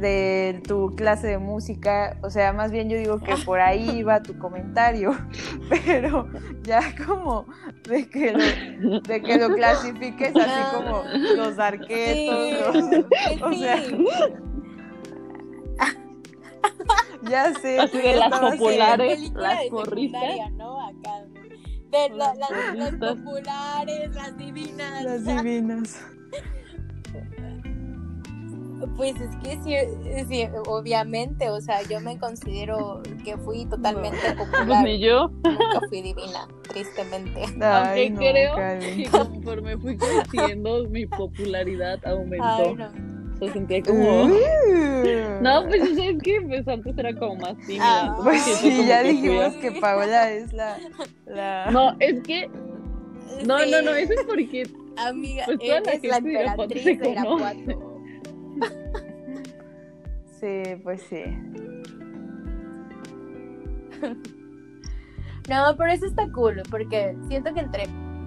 de 0.00 0.62
tu 0.66 0.94
clase 0.96 1.26
de 1.26 1.38
música, 1.38 2.16
o 2.22 2.30
sea, 2.30 2.52
más 2.52 2.70
bien 2.72 2.88
yo 2.88 2.96
digo 2.98 3.18
que 3.20 3.34
por 3.44 3.60
ahí 3.60 4.02
va 4.02 4.22
tu 4.22 4.38
comentario, 4.38 5.12
pero 5.86 6.28
ya 6.62 6.80
como 7.06 7.46
de 7.88 8.08
que 8.08 8.32
lo, 8.32 9.00
de 9.00 9.22
que 9.22 9.38
lo 9.38 9.54
clasifiques 9.54 10.34
así 10.36 10.76
como 10.76 11.02
los 11.36 11.58
arquetos, 11.58 12.48
Sí, 12.48 12.52
los- 12.52 12.76
o 13.42 13.52
sí. 13.52 13.58
sea, 13.60 13.82
ya 17.28 17.52
sé, 17.60 17.78
Así 17.78 17.98
de 17.98 18.16
las 18.16 18.38
populares. 18.40 19.16
película 19.16 19.48
las 19.54 19.60
de 19.64 19.70
porristas. 19.70 20.20
secundaria, 20.22 20.50
¿no? 20.56 20.80
Acá. 20.86 21.24
De 21.90 22.08
la- 22.10 22.34
Las 22.34 22.38
las, 22.38 22.50
las 22.50 22.90
porristas. 22.90 23.16
populares, 23.16 24.14
las 24.14 24.36
divinas. 24.36 25.04
las 25.04 25.24
divinas. 25.24 26.06
Pues 28.96 29.14
es 29.20 29.30
que 29.42 29.58
sí, 29.62 30.24
sí, 30.28 30.48
obviamente, 30.66 31.50
o 31.50 31.60
sea, 31.60 31.82
yo 31.82 32.00
me 32.00 32.18
considero 32.18 33.02
que 33.24 33.36
fui 33.38 33.66
totalmente 33.66 34.18
Pues 34.36 34.48
popular. 34.48 34.84
ni 34.84 34.98
yo, 35.00 35.28
Nunca 35.44 35.80
fui 35.88 36.02
divina, 36.02 36.48
tristemente. 36.68 37.42
Ay, 37.60 38.08
aunque 38.08 38.10
no, 38.10 38.18
creo 38.32 38.54
Karen. 38.56 38.96
que 38.96 39.08
conforme 39.10 39.76
fui 39.78 39.96
creciendo, 39.96 40.88
mi 40.88 41.06
popularidad 41.06 41.98
aumentó. 42.06 42.44
Ay, 42.44 42.74
no. 42.74 43.10
Se 43.38 43.50
sentía 43.52 43.82
como. 43.82 44.24
Uh. 44.24 44.34
No, 45.40 45.64
pues 45.66 45.82
o 45.90 45.94
sea, 45.94 46.10
es 46.10 46.22
que 46.22 46.40
pues, 46.42 46.68
antes 46.68 46.96
era 46.98 47.14
como 47.14 47.36
más 47.36 47.56
tímida. 47.66 47.84
Ah. 47.84 48.18
Pues 48.22 48.42
sí, 48.42 48.84
ya 48.86 49.02
que 49.02 49.08
fui 49.08 49.16
dijimos 49.22 49.56
a- 49.56 49.60
que 49.60 49.72
Paola 49.80 50.30
es 50.30 50.52
la... 50.52 50.76
la... 51.26 51.70
No, 51.70 51.96
es 52.00 52.20
que. 52.22 52.48
No, 53.46 53.58
Sí, 53.60 53.70
no, 53.70 53.80
no, 53.82 53.94
eso 53.94 54.12
es 54.12 54.24
porque. 54.26 54.64
Amiga, 54.98 55.44
pues, 55.46 55.58
toda 55.58 55.80
la 55.80 55.90
eres 55.92 56.02
la 56.04 56.14
gente 56.16 56.28
de 56.30 56.42
Irapuato 56.42 56.74
emperatriz 56.74 57.00
de. 57.00 57.10
Irapuato. 57.10 57.89
Sí, 60.40 60.62
pues 60.82 61.02
sí. 61.02 61.22
No, 65.48 65.76
pero 65.76 65.92
eso 65.92 66.06
está 66.06 66.30
cool, 66.32 66.62
porque 66.70 67.16
siento 67.28 67.52
que 67.52 67.60
entre 67.60 67.84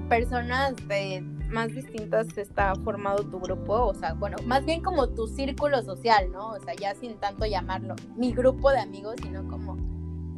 personas 0.10 0.76
de 0.88 1.22
más 1.50 1.70
distintas 1.70 2.38
está 2.38 2.76
formado 2.84 3.24
tu 3.24 3.40
grupo, 3.40 3.86
o 3.86 3.94
sea, 3.94 4.14
bueno, 4.14 4.38
más 4.46 4.66
bien 4.66 4.82
como 4.84 5.08
tu 5.10 5.28
círculo 5.28 5.82
social, 5.84 6.32
¿no? 6.32 6.50
O 6.50 6.60
sea, 6.60 6.74
ya 6.74 6.94
sin 6.96 7.18
tanto 7.18 7.46
llamarlo 7.46 7.96
mi 8.16 8.34
grupo 8.34 8.72
de 8.72 8.80
amigos, 8.80 9.16
sino 9.22 9.48
como 9.48 9.78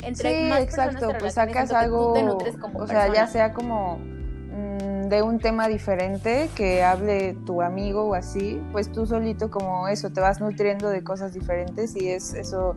entre 0.04 0.44
Sí, 0.44 0.50
más 0.50 0.62
exacto, 0.62 0.92
personas 0.92 1.14
te 1.14 1.20
pues 1.20 1.34
sacas 1.34 1.70
que 1.70 1.88
tú 1.88 2.38
te 2.44 2.58
como 2.60 2.80
o 2.80 2.88
sea, 2.88 3.14
ya 3.14 3.28
sea 3.28 3.54
como 3.54 4.00
de 5.10 5.22
un 5.22 5.40
tema 5.40 5.68
diferente 5.68 6.50
que 6.56 6.84
hable 6.84 7.34
tu 7.46 7.62
amigo 7.62 8.04
o 8.04 8.14
así, 8.14 8.62
pues 8.72 8.92
tú 8.92 9.06
solito 9.06 9.50
como 9.50 9.88
eso, 9.88 10.12
te 10.12 10.22
vas 10.22 10.40
nutriendo 10.42 10.90
de 10.90 11.04
cosas 11.04 11.34
diferentes 11.34 11.96
y 11.96 12.10
es 12.10 12.34
eso, 12.34 12.76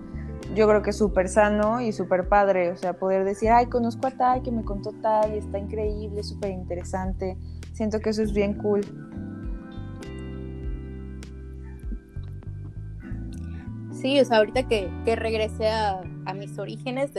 yo 0.55 0.69
creo 0.69 0.83
que 0.83 0.91
es 0.91 0.97
súper 0.97 1.29
sano 1.29 1.81
y 1.81 1.93
súper 1.93 2.29
padre, 2.29 2.71
o 2.71 2.77
sea, 2.77 2.95
poder 2.95 3.25
decir, 3.25 3.51
ay, 3.51 3.67
conozco 3.67 4.07
a 4.07 4.11
tal 4.11 4.43
que 4.43 4.51
me 4.51 4.64
contó 4.64 4.93
tal 5.01 5.35
y 5.35 5.38
está 5.38 5.59
increíble, 5.59 6.23
súper 6.23 6.51
interesante, 6.51 7.37
siento 7.73 8.01
que 8.01 8.11
eso 8.11 8.23
es 8.23 8.33
bien 8.33 8.55
cool. 8.55 8.83
Sí, 14.01 14.21
o 14.21 14.25
sea, 14.25 14.38
ahorita 14.38 14.69
que, 14.69 14.88
que 15.05 15.17
regresé 15.17 15.69
a, 15.69 16.03
mis 16.35 16.59
orígenes 16.59 17.11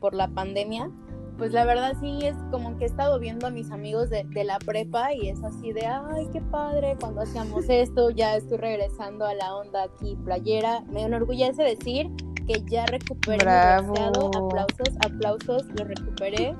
por 0.00 0.14
la 0.14 0.26
pandemia, 0.28 0.90
pues 1.38 1.52
la 1.52 1.64
verdad 1.64 1.94
sí 2.00 2.20
es 2.22 2.36
como 2.50 2.76
que 2.76 2.84
he 2.84 2.86
estado 2.86 3.18
viendo 3.18 3.46
a 3.46 3.50
mis 3.50 3.70
amigos 3.70 4.10
de, 4.10 4.24
de 4.24 4.44
la 4.44 4.58
prepa 4.58 5.12
y 5.12 5.28
es 5.28 5.42
así 5.42 5.72
de, 5.72 5.86
ay, 5.86 6.28
qué 6.32 6.40
padre, 6.40 6.96
cuando 7.00 7.22
hacíamos 7.22 7.68
esto, 7.68 8.10
ya 8.10 8.36
estoy 8.36 8.58
regresando 8.58 9.26
a 9.26 9.34
la 9.34 9.54
onda 9.54 9.84
aquí 9.84 10.16
playera. 10.24 10.82
Me 10.88 11.02
enorgullece 11.02 11.62
decir 11.62 12.10
que 12.46 12.62
ya 12.68 12.86
recuperé 12.86 13.44
Bravo. 13.44 13.94
Aplausos, 14.36 14.96
aplausos, 15.04 15.64
lo 15.78 15.84
recuperé. 15.84 16.54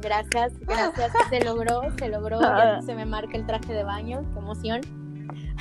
Gracias, 0.00 0.58
gracias. 0.60 1.12
Se 1.30 1.44
logró, 1.44 1.82
se 1.98 2.08
logró. 2.08 2.40
Ya 2.40 2.80
se 2.82 2.94
me 2.94 3.06
marca 3.06 3.36
el 3.36 3.46
traje 3.46 3.72
de 3.72 3.82
baño, 3.84 4.22
qué 4.32 4.38
emoción. 4.38 4.80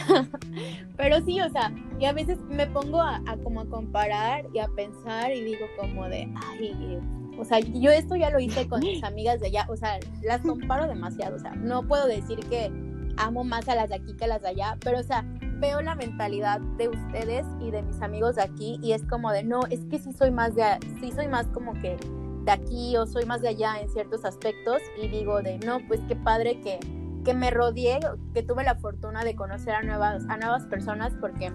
Pero 0.97 1.21
sí, 1.21 1.39
o 1.41 1.49
sea, 1.49 1.73
y 1.99 2.05
a 2.05 2.13
veces 2.13 2.39
me 2.41 2.67
pongo 2.67 3.01
a, 3.01 3.21
como 3.43 3.61
a 3.61 3.65
comparar 3.65 4.45
y 4.53 4.59
a 4.59 4.67
pensar 4.67 5.31
y 5.31 5.41
digo 5.41 5.65
como 5.79 6.07
de, 6.09 6.31
ay, 6.51 6.99
o 7.37 7.45
sea, 7.45 7.59
yo 7.59 7.91
esto 7.91 8.15
ya 8.15 8.29
lo 8.29 8.39
hice 8.39 8.67
con 8.67 8.79
mis 8.81 9.03
amigas 9.03 9.39
de 9.39 9.47
allá, 9.47 9.65
o 9.69 9.75
sea, 9.75 9.99
las 10.23 10.41
comparo 10.41 10.87
demasiado, 10.89 11.35
o 11.35 11.39
sea, 11.39 11.51
no 11.55 11.87
puedo 11.87 12.07
decir 12.07 12.39
que 12.49 12.71
amo 13.17 13.43
más 13.43 13.67
a 13.69 13.75
las 13.75 13.89
de 13.89 13.95
aquí 13.95 14.13
que 14.15 14.25
a 14.25 14.27
las 14.27 14.41
de 14.41 14.49
allá, 14.49 14.77
pero 14.81 14.99
o 14.99 15.03
sea, 15.03 15.23
veo 15.59 15.81
la 15.81 15.95
mentalidad 15.95 16.59
de 16.77 16.89
ustedes 16.89 17.45
y 17.61 17.71
de 17.71 17.81
mis 17.81 18.01
amigos 18.01 18.35
de 18.35 18.43
aquí 18.43 18.79
y 18.81 18.91
es 18.91 19.03
como 19.03 19.31
de, 19.31 19.43
no, 19.43 19.61
es 19.69 19.85
que 19.85 19.99
sí 19.99 20.11
soy 20.13 20.31
más 20.31 20.55
de, 20.55 20.63
sí 20.99 21.11
soy 21.11 21.27
más 21.27 21.47
como 21.47 21.73
que 21.73 21.97
de 22.43 22.51
aquí 22.51 22.95
o 22.97 23.07
soy 23.07 23.25
más 23.25 23.41
de 23.41 23.49
allá 23.49 23.79
en 23.79 23.89
ciertos 23.89 24.25
aspectos 24.25 24.81
y 25.01 25.07
digo 25.07 25.41
de, 25.41 25.57
no, 25.59 25.79
pues 25.87 26.01
qué 26.07 26.15
padre 26.15 26.59
que 26.61 26.79
que 27.25 27.33
me 27.33 27.49
rodeé, 27.49 27.99
que 28.33 28.43
tuve 28.43 28.63
la 28.63 28.75
fortuna 28.75 29.23
de 29.23 29.35
conocer 29.35 29.73
a 29.73 29.81
nuevas, 29.81 30.23
a 30.29 30.37
nuevas 30.37 30.65
personas 30.67 31.11
porque 31.19 31.51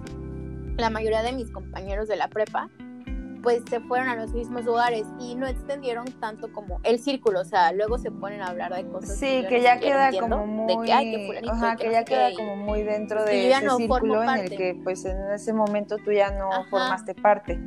la 0.77 0.91
mayoría 0.91 1.23
de 1.23 1.33
mis 1.33 1.51
compañeros 1.51 2.09
de 2.09 2.17
la 2.17 2.29
prepa 2.29 2.69
pues 3.43 3.63
se 3.69 3.81
fueron 3.81 4.09
a 4.09 4.17
los 4.17 4.33
mismos 4.33 4.65
lugares 4.65 5.07
y 5.19 5.35
no 5.35 5.47
extendieron 5.47 6.07
tanto 6.21 6.53
como 6.53 6.81
el 6.83 6.99
círculo, 6.99 7.41
o 7.41 7.45
sea, 7.45 7.73
luego 7.73 7.99
se 7.99 8.11
ponen 8.11 8.43
a 8.43 8.49
hablar 8.49 8.75
de 8.75 8.87
cosas. 8.87 9.17
Sí, 9.17 9.45
que, 9.49 9.63
ya 9.63 9.79
queda 9.79 10.11
como 10.19 10.47
muy, 10.47 10.87
que, 10.87 11.43
que, 11.79 11.91
ya 11.91 12.05
queda 12.05 12.35
como 12.35 12.57
muy 12.57 12.83
dentro 12.83 13.25
de 13.25 13.51
ese 13.51 13.71
círculo 13.77 14.23
en 14.23 14.31
el 14.31 14.51
que 14.51 14.81
pues 14.83 15.05
en 15.05 15.33
ese 15.33 15.53
momento 15.53 15.97
tú 16.05 16.13
ya 16.13 16.31
no 16.31 16.51
formaste 16.71 17.15
parte. 17.15 17.59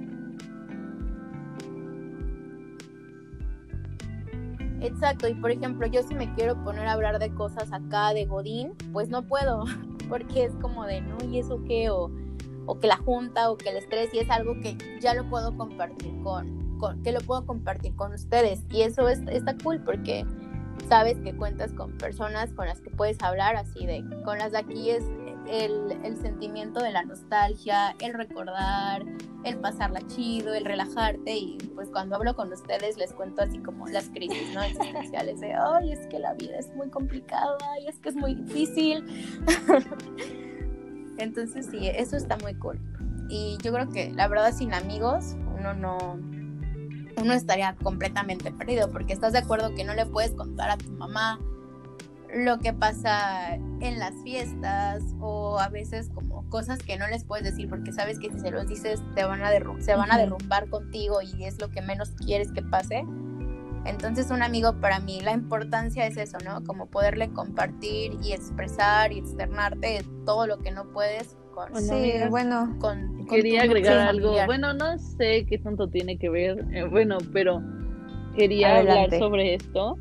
Exacto, 4.82 5.30
y 5.30 5.34
por 5.34 5.50
ejemplo, 5.50 5.88
yo 5.88 6.04
si 6.04 6.14
me 6.14 6.34
quiero 6.36 6.62
poner 6.62 6.88
a 6.88 6.92
hablar 6.92 7.18
de 7.18 7.34
cosas 7.34 7.72
acá 7.72 8.14
de 8.14 8.26
Godín, 8.26 8.74
pues 8.92 9.08
no 9.08 9.24
puedo, 9.24 9.64
porque 10.10 10.44
es 10.44 10.52
como 10.62 10.86
de, 10.86 11.02
no, 11.02 11.18
¿y 11.24 11.40
eso 11.40 11.64
qué? 11.66 11.90
O, 11.90 12.12
o 12.65 12.80
que 12.80 12.88
la 12.88 12.97
junta, 12.97 13.52
o 13.52 13.58
que 13.58 13.69
el 13.69 13.78
estrés, 13.78 14.13
y 14.13 14.19
es 14.19 14.30
algo 14.30 14.60
que 14.62 14.78
ya 14.99 15.13
lo 15.13 15.30
puedo 15.30 15.56
compartir 15.58 16.13
con, 16.23 16.78
con 16.80 17.02
que 17.04 17.12
lo 17.12 17.19
puedo 17.21 17.45
compartir 17.45 17.95
con 17.95 18.13
ustedes. 18.13 18.62
Y 18.69 18.82
eso 18.82 19.08
es, 19.08 19.21
está 19.28 19.56
cool 19.63 19.82
porque 19.84 20.26
sabes 20.88 21.17
que 21.19 21.36
cuentas 21.36 21.71
con 21.73 21.97
personas 21.97 22.54
con 22.54 22.67
las 22.67 22.82
que 22.82 22.89
puedes 22.89 23.21
hablar 23.21 23.56
así 23.56 23.86
de, 23.86 24.04
con 24.26 24.38
las 24.38 24.52
de 24.52 24.60
aquí 24.60 24.89
es 24.89 25.04
el, 25.47 26.17
sentimiento 26.21 26.82
de 26.82 26.91
la 26.91 27.04
nostalgia, 27.04 27.95
el 27.99 28.13
recordar, 28.13 29.04
el 29.43 29.58
pasarla 29.58 30.02
chido, 30.08 30.54
el 30.54 30.65
relajarte 30.65 31.36
y 31.36 31.58
pues 31.76 31.89
cuando 31.89 32.15
hablo 32.15 32.36
con 32.36 32.52
ustedes 32.52 32.97
les 32.97 33.13
cuento 33.13 33.41
así 33.41 33.60
como 33.60 33.88
las 33.88 34.10
crisis, 34.10 34.54
¿no? 34.54 34.62
Existenciales 34.63 35.41
de, 35.41 35.54
ay, 35.54 35.91
es 35.91 36.08
que 36.08 36.19
la 36.19 36.34
vida 36.34 36.58
es 36.58 36.73
muy 36.76 36.89
complicada, 36.89 37.58
y 37.82 37.88
es 37.88 37.99
que 37.99 38.10
es 38.10 38.15
muy 38.15 38.36
difícil. 38.36 39.04
Entonces 41.17 41.67
sí, 41.69 41.88
eso 41.88 42.17
está 42.17 42.38
muy 42.38 42.56
cool. 42.56 42.80
Y 43.30 43.58
yo 43.63 43.73
creo 43.73 43.89
que 43.89 44.12
la 44.12 44.28
verdad 44.28 44.54
sin 44.54 44.73
amigos 44.73 45.36
uno 45.58 45.73
no, 45.73 45.97
uno 47.17 47.34
estaría 47.34 47.76
completamente 47.82 48.52
perdido 48.52 48.91
porque 48.91 49.13
estás 49.13 49.34
de 49.34 49.39
acuerdo 49.39 49.73
que 49.76 49.84
no 49.84 49.93
le 49.93 50.06
puedes 50.06 50.32
contar 50.32 50.69
a 50.69 50.78
tu 50.78 50.91
mamá 50.91 51.39
lo 52.34 52.60
que 52.60 52.73
pasa 52.73 53.56
en 53.56 53.99
las 53.99 54.13
fiestas 54.23 55.04
o 55.19 55.60
a 55.60 55.69
veces 55.69 56.10
como 56.13 56.49
cosas 56.49 56.80
que 56.80 56.97
no 56.97 57.08
les 57.08 57.23
puedes 57.23 57.45
decir 57.45 57.69
porque 57.69 57.93
sabes 57.93 58.19
que 58.19 58.32
si 58.32 58.39
se 58.39 58.52
los 58.52 58.67
dices 58.67 59.02
te 59.15 59.23
van 59.23 59.43
a 59.43 59.52
se 59.80 59.95
van 59.95 60.12
a 60.12 60.17
derrumbar 60.17 60.67
contigo 60.69 61.21
y 61.21 61.45
es 61.45 61.60
lo 61.62 61.69
que 61.69 61.82
menos 61.82 62.12
quieres 62.12 62.52
que 62.52 62.62
pase. 62.62 63.06
Entonces 63.86 64.32
un 64.32 64.43
amigo 64.43 64.80
para 64.80 65.00
mí 65.00 65.19
la 65.22 65.34
importancia 65.34 66.08
es 66.08 66.17
eso, 66.17 66.38
¿no? 66.46 66.63
Como 66.63 66.88
poderle 66.88 67.30
compartir 67.30 68.17
y 68.24 68.32
expresar 68.32 69.12
y 69.12 69.19
externarte 69.19 70.04
todo 70.26 70.48
lo 70.48 70.60
que 70.60 70.72
no 70.72 70.91
puedes 70.91 71.38
con 71.54 71.76
Sí, 71.76 72.13
bueno, 72.30 72.76
con, 72.80 73.26
quería 73.28 73.63
agregar 73.63 74.10
algo. 74.10 74.36
Bueno, 74.46 74.74
no 74.74 74.98
sé 74.98 75.46
qué 75.48 75.58
tanto 75.58 75.88
tiene 75.88 76.17
que 76.17 76.30
ver, 76.30 76.65
eh, 76.74 76.84
bueno, 76.86 77.17
pero 77.32 77.62
quería 78.36 78.80
hablar 78.80 79.12
sobre 79.17 79.56
esto 79.56 79.98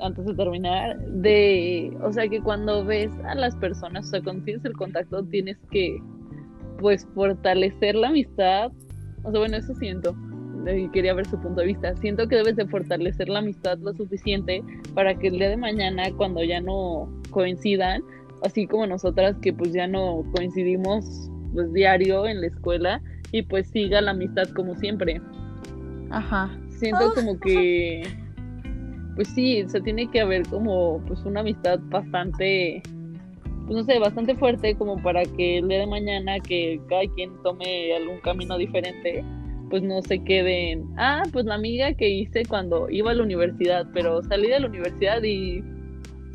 antes 0.00 0.24
de 0.26 0.34
terminar, 0.34 0.98
de, 1.06 1.96
o 2.02 2.12
sea, 2.12 2.28
que 2.28 2.40
cuando 2.40 2.84
ves 2.84 3.10
a 3.24 3.34
las 3.34 3.54
personas, 3.56 4.06
o 4.06 4.10
sea, 4.10 4.22
cuando 4.22 4.44
tienes 4.44 4.64
el 4.64 4.72
contacto, 4.72 5.24
tienes 5.24 5.56
que, 5.70 5.98
pues, 6.78 7.06
fortalecer 7.14 7.94
la 7.94 8.08
amistad. 8.08 8.72
O 9.22 9.30
sea, 9.30 9.40
bueno, 9.40 9.56
eso 9.56 9.74
siento. 9.74 10.14
Quería 10.92 11.14
ver 11.14 11.26
su 11.26 11.38
punto 11.38 11.60
de 11.60 11.68
vista. 11.68 11.94
Siento 11.96 12.26
que 12.28 12.36
debes 12.36 12.56
de 12.56 12.66
fortalecer 12.66 13.28
la 13.28 13.40
amistad 13.40 13.78
lo 13.78 13.92
suficiente 13.92 14.62
para 14.94 15.14
que 15.14 15.28
el 15.28 15.34
día 15.34 15.50
de 15.50 15.56
mañana, 15.56 16.04
cuando 16.16 16.42
ya 16.42 16.60
no 16.60 17.08
coincidan, 17.30 18.02
así 18.42 18.66
como 18.66 18.86
nosotras 18.86 19.36
que 19.42 19.52
pues 19.52 19.72
ya 19.72 19.86
no 19.86 20.24
coincidimos 20.34 21.30
pues 21.52 21.72
diario 21.72 22.26
en 22.26 22.40
la 22.40 22.48
escuela 22.48 23.02
y 23.32 23.42
pues 23.42 23.68
siga 23.68 24.00
la 24.00 24.12
amistad 24.12 24.48
como 24.54 24.74
siempre. 24.76 25.20
Ajá. 26.10 26.50
Siento 26.68 27.12
como 27.14 27.38
que 27.38 28.02
pues 29.14 29.28
sí, 29.28 29.64
se 29.68 29.80
tiene 29.80 30.10
que 30.10 30.20
haber 30.20 30.42
como 30.48 31.00
pues 31.06 31.24
una 31.24 31.40
amistad 31.40 31.78
bastante, 31.84 32.82
pues 33.66 33.78
no 33.78 33.84
sé, 33.84 33.98
bastante 33.98 34.34
fuerte 34.34 34.74
como 34.74 35.00
para 35.02 35.22
que 35.22 35.58
el 35.58 35.68
día 35.68 35.80
de 35.80 35.86
mañana 35.86 36.40
que 36.40 36.80
cada 36.88 37.02
quien 37.14 37.30
tome 37.42 37.94
algún 37.94 38.18
camino 38.20 38.58
diferente, 38.58 39.24
pues 39.70 39.82
no 39.82 40.02
se 40.02 40.22
queden, 40.22 40.94
ah, 40.96 41.22
pues 41.32 41.44
la 41.46 41.54
amiga 41.54 41.94
que 41.94 42.08
hice 42.08 42.44
cuando 42.44 42.88
iba 42.90 43.10
a 43.10 43.14
la 43.14 43.22
universidad, 43.22 43.86
pero 43.92 44.22
salí 44.22 44.48
de 44.48 44.60
la 44.60 44.66
universidad 44.66 45.22
y 45.22 45.62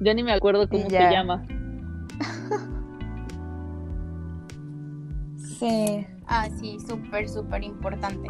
ya 0.02 0.14
ni 0.14 0.24
me 0.24 0.34
acuerdo 0.34 0.68
cómo 0.68 0.90
se 0.90 1.00
llama. 1.00 1.46
sí. 5.60 6.06
Ah, 6.28 6.48
sí, 6.60 6.78
súper, 6.88 7.28
súper 7.28 7.64
importante. 7.64 8.30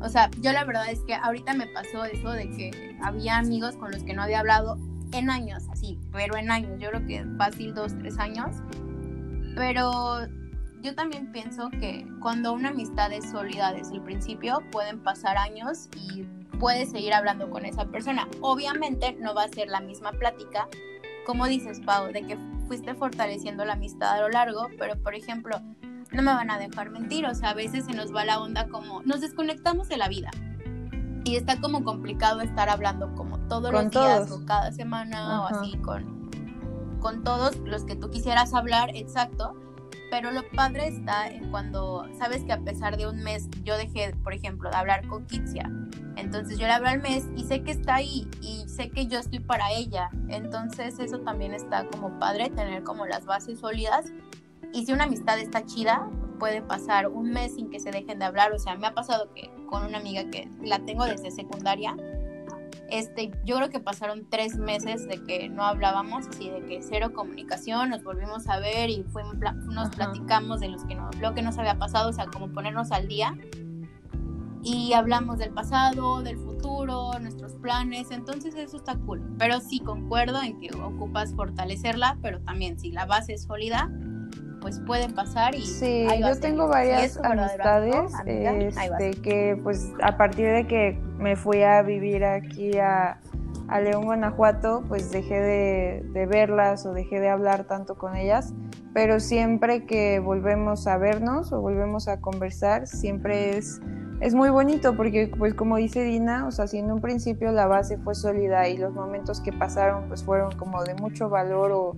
O 0.00 0.08
sea, 0.08 0.30
yo 0.40 0.52
la 0.52 0.64
verdad 0.64 0.90
es 0.90 1.00
que 1.04 1.14
ahorita 1.14 1.54
me 1.54 1.66
pasó 1.68 2.04
eso 2.04 2.30
de 2.32 2.50
que 2.50 2.70
había 3.02 3.38
amigos 3.38 3.76
con 3.76 3.90
los 3.92 4.02
que 4.02 4.14
no 4.14 4.22
había 4.22 4.40
hablado 4.40 4.76
en 5.12 5.30
años, 5.30 5.62
así, 5.70 5.98
pero 6.12 6.36
en 6.36 6.50
años, 6.50 6.80
yo 6.80 6.90
creo 6.90 7.06
que 7.06 7.24
fácil 7.38 7.74
dos, 7.74 7.96
tres 7.98 8.18
años. 8.18 8.56
Pero 9.54 10.26
yo 10.82 10.94
también 10.94 11.30
pienso 11.30 11.70
que 11.70 12.06
cuando 12.20 12.52
una 12.52 12.70
amistad 12.70 13.12
es 13.12 13.30
sólida 13.30 13.72
desde 13.72 13.94
el 13.94 14.02
principio, 14.02 14.62
pueden 14.72 15.00
pasar 15.00 15.38
años 15.38 15.88
y 15.96 16.24
puedes 16.58 16.90
seguir 16.90 17.14
hablando 17.14 17.48
con 17.50 17.64
esa 17.64 17.86
persona. 17.86 18.28
Obviamente 18.40 19.16
no 19.20 19.32
va 19.34 19.44
a 19.44 19.48
ser 19.48 19.68
la 19.68 19.80
misma 19.80 20.12
plática, 20.12 20.68
como 21.24 21.46
dices, 21.46 21.80
Pau, 21.80 22.12
de 22.12 22.26
que 22.26 22.38
fuiste 22.66 22.94
fortaleciendo 22.94 23.64
la 23.64 23.74
amistad 23.74 24.12
a 24.12 24.20
lo 24.20 24.28
largo, 24.28 24.68
pero 24.76 25.00
por 25.00 25.14
ejemplo, 25.14 25.60
no 26.10 26.22
me 26.22 26.32
van 26.32 26.50
a 26.50 26.58
dejar 26.58 26.90
mentir, 26.90 27.26
o 27.26 27.34
sea, 27.34 27.50
a 27.50 27.54
veces 27.54 27.84
se 27.84 27.92
nos 27.92 28.14
va 28.14 28.24
la 28.24 28.40
onda 28.40 28.68
como 28.68 29.02
nos 29.02 29.20
desconectamos 29.20 29.88
de 29.88 29.96
la 29.96 30.08
vida. 30.08 30.30
Y 31.24 31.36
está 31.36 31.60
como 31.60 31.84
complicado 31.84 32.40
estar 32.40 32.68
hablando 32.68 33.14
como 33.14 33.38
todos 33.46 33.72
los 33.72 33.90
días 33.90 34.30
o 34.32 34.44
cada 34.44 34.72
semana 34.72 35.42
o 35.42 35.46
así 35.46 35.76
con, 35.78 36.28
con 36.98 37.22
todos 37.22 37.58
los 37.58 37.84
que 37.84 37.94
tú 37.94 38.10
quisieras 38.10 38.52
hablar, 38.54 38.90
exacto. 38.96 39.54
Pero 40.12 40.30
lo 40.30 40.46
padre 40.50 40.88
está 40.88 41.26
en 41.26 41.50
cuando 41.50 42.06
sabes 42.18 42.44
que 42.44 42.52
a 42.52 42.60
pesar 42.60 42.98
de 42.98 43.06
un 43.06 43.22
mes 43.22 43.48
yo 43.64 43.78
dejé, 43.78 44.14
por 44.22 44.34
ejemplo, 44.34 44.68
de 44.68 44.76
hablar 44.76 45.08
con 45.08 45.24
Kitsia. 45.24 45.72
Entonces 46.16 46.58
yo 46.58 46.66
le 46.66 46.72
hablo 46.74 46.88
al 46.90 47.00
mes 47.00 47.24
y 47.34 47.44
sé 47.44 47.62
que 47.62 47.70
está 47.70 47.94
ahí 47.94 48.28
y 48.42 48.68
sé 48.68 48.90
que 48.90 49.06
yo 49.06 49.18
estoy 49.18 49.38
para 49.38 49.72
ella. 49.72 50.10
Entonces 50.28 50.98
eso 50.98 51.20
también 51.20 51.54
está 51.54 51.86
como 51.86 52.18
padre, 52.18 52.50
tener 52.50 52.82
como 52.82 53.06
las 53.06 53.24
bases 53.24 53.60
sólidas 53.60 54.12
y 54.74 54.84
si 54.84 54.92
una 54.92 55.04
amistad 55.04 55.38
está 55.38 55.64
chida, 55.64 56.06
puede 56.38 56.60
pasar 56.60 57.08
un 57.08 57.30
mes 57.30 57.54
sin 57.54 57.70
que 57.70 57.80
se 57.80 57.90
dejen 57.90 58.18
de 58.18 58.26
hablar. 58.26 58.52
O 58.52 58.58
sea, 58.58 58.76
me 58.76 58.88
ha 58.88 58.94
pasado 58.94 59.32
que 59.32 59.50
con 59.64 59.86
una 59.86 59.96
amiga 59.96 60.28
que 60.30 60.46
la 60.62 60.78
tengo 60.80 61.06
desde 61.06 61.30
secundaria, 61.30 61.96
este, 62.92 63.30
yo 63.46 63.56
creo 63.56 63.70
que 63.70 63.80
pasaron 63.80 64.28
tres 64.28 64.58
meses 64.58 65.08
de 65.08 65.22
que 65.24 65.48
no 65.48 65.64
hablábamos, 65.64 66.28
así 66.28 66.50
de 66.50 66.60
que 66.66 66.82
cero 66.82 67.14
comunicación, 67.14 67.88
nos 67.88 68.04
volvimos 68.04 68.46
a 68.48 68.60
ver 68.60 68.90
y 68.90 69.02
fuimos, 69.04 69.36
nos 69.66 69.88
platicamos 69.88 70.60
de 70.60 70.68
los 70.68 70.84
que 70.84 70.94
no, 70.94 71.08
lo 71.18 71.32
que 71.32 71.40
nos 71.40 71.56
había 71.56 71.78
pasado, 71.78 72.10
o 72.10 72.12
sea, 72.12 72.26
como 72.26 72.52
ponernos 72.52 72.92
al 72.92 73.08
día. 73.08 73.34
Y 74.62 74.92
hablamos 74.92 75.38
del 75.38 75.54
pasado, 75.54 76.22
del 76.22 76.36
futuro, 76.36 77.18
nuestros 77.18 77.54
planes, 77.54 78.10
entonces 78.10 78.54
eso 78.54 78.76
está 78.76 78.94
cool. 78.96 79.22
Pero 79.38 79.60
sí 79.60 79.80
concuerdo 79.80 80.42
en 80.42 80.60
que 80.60 80.68
ocupas 80.76 81.34
fortalecerla, 81.34 82.18
pero 82.20 82.42
también 82.42 82.78
si 82.78 82.92
la 82.92 83.06
base 83.06 83.32
es 83.32 83.44
sólida, 83.44 83.90
pues 84.62 84.78
pueden 84.78 85.12
pasar 85.12 85.54
y 85.54 85.66
sí 85.66 86.06
yo 86.20 86.38
tengo 86.38 86.68
varias 86.68 87.18
amistades 87.18 88.12
este, 88.26 89.10
que 89.20 89.60
pues 89.62 89.90
a 90.02 90.16
partir 90.16 90.48
de 90.48 90.66
que 90.66 90.98
me 91.18 91.36
fui 91.36 91.62
a 91.62 91.82
vivir 91.82 92.24
aquí 92.24 92.78
a, 92.78 93.18
León 93.82 94.04
Guanajuato 94.04 94.84
pues 94.86 95.10
dejé 95.10 95.40
de, 95.40 96.26
verlas 96.26 96.84
o 96.84 96.92
dejé 96.92 97.20
de 97.20 97.30
hablar 97.30 97.64
tanto 97.64 97.96
con 97.96 98.16
ellas 98.16 98.52
pero 98.92 99.18
siempre 99.18 99.86
que 99.86 100.18
volvemos 100.18 100.86
a 100.86 100.98
vernos 100.98 101.52
o 101.52 101.60
volvemos 101.60 102.06
a 102.06 102.20
conversar 102.20 102.86
siempre 102.86 103.56
es 103.56 103.80
es 104.20 104.36
muy 104.36 104.50
bonito 104.50 104.94
porque, 104.96 105.32
pues 105.36 105.52
como 105.52 105.78
dice 105.78 106.04
Dina, 106.04 106.46
o 106.46 106.52
sea, 106.52 106.68
si 106.68 106.78
en 106.78 106.92
un 106.92 107.00
principio 107.00 107.50
la 107.50 107.66
base 107.66 107.98
fue 107.98 108.14
sólida 108.14 108.68
y 108.68 108.78
los 108.78 108.94
momentos 108.94 109.40
que 109.40 109.52
pasaron 109.52 110.06
pues 110.06 110.22
fueron 110.22 110.52
como 110.52 110.84
de 110.84 110.94
mucho 110.94 111.28
valor 111.28 111.72
o, 111.72 111.96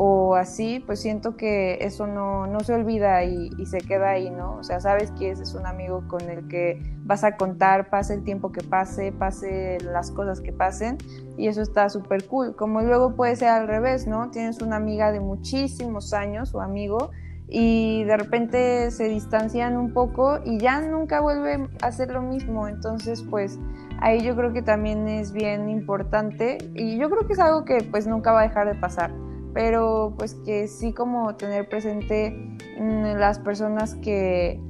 o 0.00 0.36
así, 0.36 0.80
pues 0.86 1.00
siento 1.00 1.36
que 1.36 1.78
eso 1.80 2.06
no, 2.06 2.46
no 2.46 2.60
se 2.60 2.72
olvida 2.72 3.24
y, 3.24 3.50
y, 3.58 3.66
se 3.66 3.78
queda 3.78 4.10
ahí, 4.10 4.30
¿no? 4.30 4.54
O 4.54 4.62
sea, 4.62 4.78
sabes 4.78 5.10
que 5.10 5.30
ese 5.30 5.42
es 5.42 5.54
un 5.54 5.66
amigo 5.66 6.04
con 6.06 6.22
el 6.30 6.46
que 6.46 6.80
vas 7.02 7.24
a 7.24 7.36
contar, 7.36 7.90
pase 7.90 8.14
el 8.14 8.22
tiempo 8.22 8.52
que 8.52 8.62
pase, 8.62 9.10
pase 9.10 9.78
las 9.82 10.12
cosas 10.12 10.40
que 10.40 10.52
pasen 10.52 10.98
y 11.36 11.48
eso 11.48 11.62
está 11.62 11.88
súper 11.88 12.24
cool. 12.26 12.54
Como 12.54 12.80
luego 12.82 13.16
puede 13.16 13.34
ser 13.34 13.48
al 13.48 13.66
revés, 13.66 14.06
¿no? 14.06 14.30
Tienes 14.30 14.62
una 14.62 14.76
amiga 14.76 15.10
de 15.10 15.18
muchísimos 15.18 16.12
años 16.12 16.54
o 16.54 16.60
amigo 16.60 17.10
y 17.48 18.04
de 18.04 18.16
repente 18.16 18.90
se 18.90 19.08
distancian 19.08 19.76
un 19.76 19.92
poco 19.92 20.38
y 20.44 20.58
ya 20.58 20.80
nunca 20.80 21.20
vuelven 21.20 21.70
a 21.82 21.86
hacer 21.86 22.10
lo 22.10 22.22
mismo. 22.22 22.68
Entonces, 22.68 23.24
pues 23.28 23.58
ahí 24.00 24.22
yo 24.22 24.36
creo 24.36 24.52
que 24.52 24.62
también 24.62 25.08
es 25.08 25.32
bien 25.32 25.68
importante 25.68 26.58
y 26.74 26.98
yo 26.98 27.10
creo 27.10 27.26
que 27.26 27.32
es 27.32 27.38
algo 27.38 27.64
que 27.64 27.82
pues 27.90 28.06
nunca 28.06 28.32
va 28.32 28.40
a 28.40 28.42
dejar 28.44 28.68
de 28.68 28.74
pasar, 28.74 29.10
pero 29.54 30.14
pues 30.18 30.34
que 30.44 30.68
sí 30.68 30.92
como 30.92 31.34
tener 31.36 31.68
presente 31.68 32.30
mm, 32.78 33.16
las 33.16 33.38
personas 33.38 33.94
que 33.96 34.60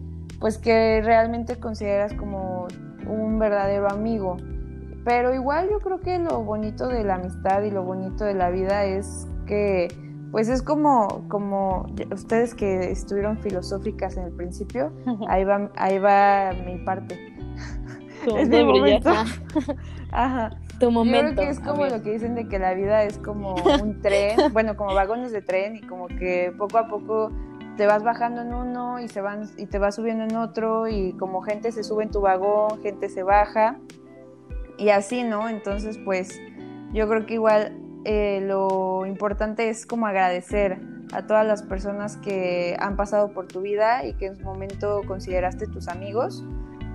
pues 0.41 0.59
que 0.59 1.01
realmente 1.03 1.59
consideras 1.59 2.15
como 2.15 2.69
un 3.09 3.39
verdadero 3.39 3.91
amigo. 3.91 4.37
Pero 5.05 5.35
igual 5.35 5.69
yo 5.71 5.81
creo 5.81 6.01
que 6.01 6.19
lo 6.19 6.43
bonito 6.43 6.89
de 6.89 7.03
la 7.03 7.15
amistad 7.15 7.63
y 7.63 7.71
lo 7.71 7.83
bonito 7.83 8.25
de 8.25 8.35
la 8.35 8.51
vida 8.51 8.85
es 8.85 9.27
que 9.47 9.89
pues 10.31 10.49
es 10.49 10.63
como, 10.63 11.27
como 11.29 11.87
ustedes 12.13 12.55
que 12.55 12.91
estuvieron 12.91 13.39
filosóficas 13.39 14.17
en 14.17 14.25
el 14.25 14.33
principio, 14.33 14.93
ahí 15.29 15.45
va, 15.45 15.71
ahí 15.77 15.99
va 15.99 16.53
mi 16.67 16.79
parte. 16.85 17.19
es 18.39 18.49
mi 18.49 18.65
momento. 18.65 19.11
Ajá. 20.13 20.51
Tu 20.79 20.91
momento. 20.91 21.29
Yo 21.29 21.35
creo 21.35 21.47
que 21.47 21.51
es 21.51 21.61
como 21.61 21.87
lo 21.87 22.03
que 22.03 22.13
dicen 22.13 22.35
de 22.35 22.49
que 22.49 22.59
la 22.59 22.75
vida 22.75 23.03
es 23.03 23.19
como 23.19 23.55
un 23.55 24.01
tren, 24.01 24.37
bueno, 24.53 24.77
como 24.77 24.95
vagones 24.95 25.33
de 25.33 25.43
tren 25.43 25.77
y 25.77 25.81
como 25.81 26.07
que 26.09 26.53
poco 26.57 26.79
a 26.79 26.89
poco 26.89 27.33
te 27.77 27.87
vas 27.87 28.03
bajando 28.03 28.43
en 28.43 28.53
uno 28.53 29.01
y 29.01 29.09
se 29.09 29.21
van 29.21 29.49
y 29.57 29.67
te 29.67 29.79
vas 29.79 29.95
subiendo 29.95 30.25
en 30.25 30.37
otro 30.37 30.89
y 30.89 31.13
como 31.13 31.43
gente 31.43 31.71
se 31.73 31.85
sube 31.85 32.03
en 32.03 32.11
tu 32.11 32.21
vagón, 32.21 32.83
gente 32.83 33.09
se 33.09 33.23
baja 33.23 33.79
y 34.79 34.91
así, 34.91 35.23
¿no? 35.25 35.49
Entonces, 35.49 35.99
pues 36.05 36.41
yo 36.93 37.09
creo 37.09 37.27
que 37.27 37.35
igual 37.35 37.77
eh, 38.05 38.41
lo 38.43 39.07
importante 39.07 39.69
es 39.69 39.87
como 39.87 40.07
agradecer 40.07 40.79
a 41.13 41.27
todas 41.27 41.47
las 41.47 41.63
personas 41.63 42.17
que 42.17 42.77
han 42.79 42.97
pasado 42.97 43.33
por 43.33 43.47
tu 43.47 43.61
vida 43.61 44.05
y 44.05 44.15
que 44.15 44.27
en 44.27 44.37
su 44.37 44.45
momento 44.45 45.03
consideraste 45.07 45.67
tus 45.67 45.89
amigos 45.89 46.45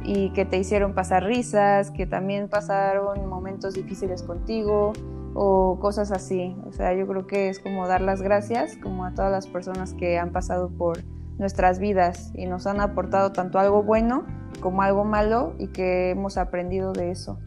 y 0.04 0.32
que 0.32 0.46
te 0.46 0.58
hicieron 0.58 0.94
pasar 0.94 1.24
risas, 1.24 1.92
que 1.92 2.06
también 2.06 2.50
pasaron 2.50 3.28
momentos 3.28 3.74
difíciles 3.74 4.24
contigo 4.24 4.94
o 5.34 5.80
cosas 5.80 6.12
así. 6.12 6.56
O 6.68 6.72
sea, 6.72 6.94
yo 6.94 7.08
creo 7.08 7.28
que 7.28 7.50
es 7.50 7.60
como 7.60 7.88
dar 7.88 8.02
las 8.02 8.22
gracias 8.22 8.78
como 8.78 9.06
a 9.06 9.14
todas 9.14 9.32
las 9.32 9.48
personas 9.48 9.94
que 9.94 10.20
han 10.20 10.32
pasado 10.32 10.70
por 10.70 11.00
nuestras 11.38 11.80
vidas 11.80 12.32
y 12.36 12.46
nos 12.46 12.68
han 12.68 12.80
aportado 12.80 13.32
tanto 13.32 13.60
algo 13.60 13.84
bueno 13.84 14.26
como 14.60 14.82
algo 14.82 15.04
malo 15.04 15.54
y 15.58 15.68
que 15.68 16.12
hemos 16.12 16.38
aprendido 16.38 16.94
de 16.94 17.12
eso. 17.12 17.40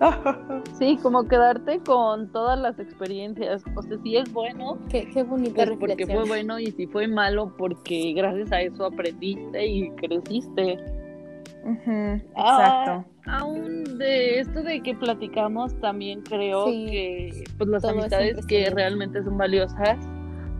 Sí, 0.78 0.98
como 1.00 1.28
quedarte 1.28 1.78
con 1.80 2.32
todas 2.32 2.58
las 2.58 2.78
experiencias. 2.78 3.62
O 3.76 3.82
sea, 3.82 3.96
si 4.02 4.16
es 4.16 4.32
bueno, 4.32 4.78
qué, 4.88 5.08
qué 5.08 5.22
bonita 5.22 5.64
pues 5.64 5.78
porque 5.78 6.06
fue 6.06 6.24
bueno 6.26 6.58
y 6.58 6.72
si 6.72 6.86
fue 6.86 7.06
malo, 7.06 7.54
porque 7.56 8.12
gracias 8.14 8.50
a 8.50 8.60
eso 8.60 8.86
aprendiste 8.86 9.66
y 9.66 9.90
creciste. 9.90 10.78
Exacto. 11.64 12.34
Ah, 12.36 13.04
aún 13.26 13.98
de 13.98 14.40
esto 14.40 14.62
de 14.62 14.80
que 14.80 14.94
platicamos, 14.94 15.78
también 15.80 16.22
creo 16.22 16.66
que 16.66 17.44
pues 17.56 17.68
las 17.70 17.84
amistades 17.84 18.44
que 18.46 18.70
realmente 18.70 19.22
son 19.22 19.38
valiosas, 19.38 19.98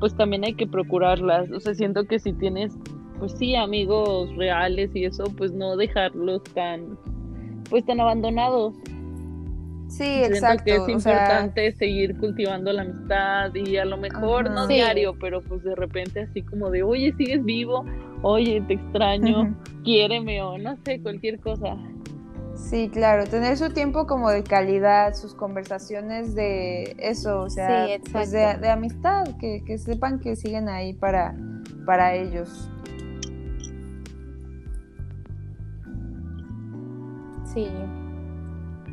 pues 0.01 0.17
también 0.17 0.45
hay 0.45 0.55
que 0.55 0.67
procurarlas. 0.67 1.51
O 1.51 1.61
sea, 1.61 1.75
siento 1.75 2.05
que 2.05 2.19
si 2.19 2.33
tienes, 2.33 2.73
pues 3.19 3.33
sí, 3.33 3.55
amigos 3.55 4.35
reales 4.37 4.91
y 4.95 5.05
eso, 5.05 5.25
pues 5.37 5.53
no 5.53 5.77
dejarlos 5.77 6.43
tan, 6.55 6.99
pues 7.69 7.85
tan 7.85 8.01
abandonados. 8.01 8.75
Sí, 9.97 10.25
exacto. 10.25 10.65
que 10.65 10.75
es 10.75 10.89
importante 10.89 11.73
seguir 11.73 12.17
cultivando 12.19 12.73
la 12.73 12.83
amistad 12.83 13.55
y 13.55 13.77
a 13.77 13.85
lo 13.85 13.97
mejor 13.97 14.51
no 14.51 14.67
diario, 14.67 15.17
pero 15.21 15.41
pues 15.41 15.63
de 15.63 15.77
repente 15.77 16.23
así 16.23 16.43
como 16.43 16.71
de, 16.71 16.83
oye, 16.83 17.15
sigues 17.17 17.45
vivo, 17.45 17.85
oye, 18.23 18.61
te 18.67 18.75
extraño, 18.75 19.55
quiéreme 19.85 20.43
o 20.43 20.59
no 20.59 20.77
sé, 20.85 21.01
cualquier 21.01 21.39
cosa. 21.39 21.77
Sí, 22.57 22.89
claro, 22.93 23.25
tener 23.25 23.57
su 23.57 23.71
tiempo 23.71 24.09
como 24.09 24.31
de 24.31 24.43
calidad, 24.43 25.15
sus 25.15 25.35
conversaciones 25.35 26.35
de 26.35 26.97
eso, 26.99 27.43
o 27.43 27.51
sea, 27.51 27.87
pues 28.11 28.33
de, 28.33 28.57
de, 28.59 28.71
amistad, 28.71 29.29
que, 29.39 29.63
que 29.65 29.79
sepan 29.79 30.19
que 30.19 30.35
siguen 30.35 30.69
ahí 30.69 30.93
para, 30.93 31.37
para 31.87 32.15
ellos. 32.15 32.69
Sí, 37.45 37.69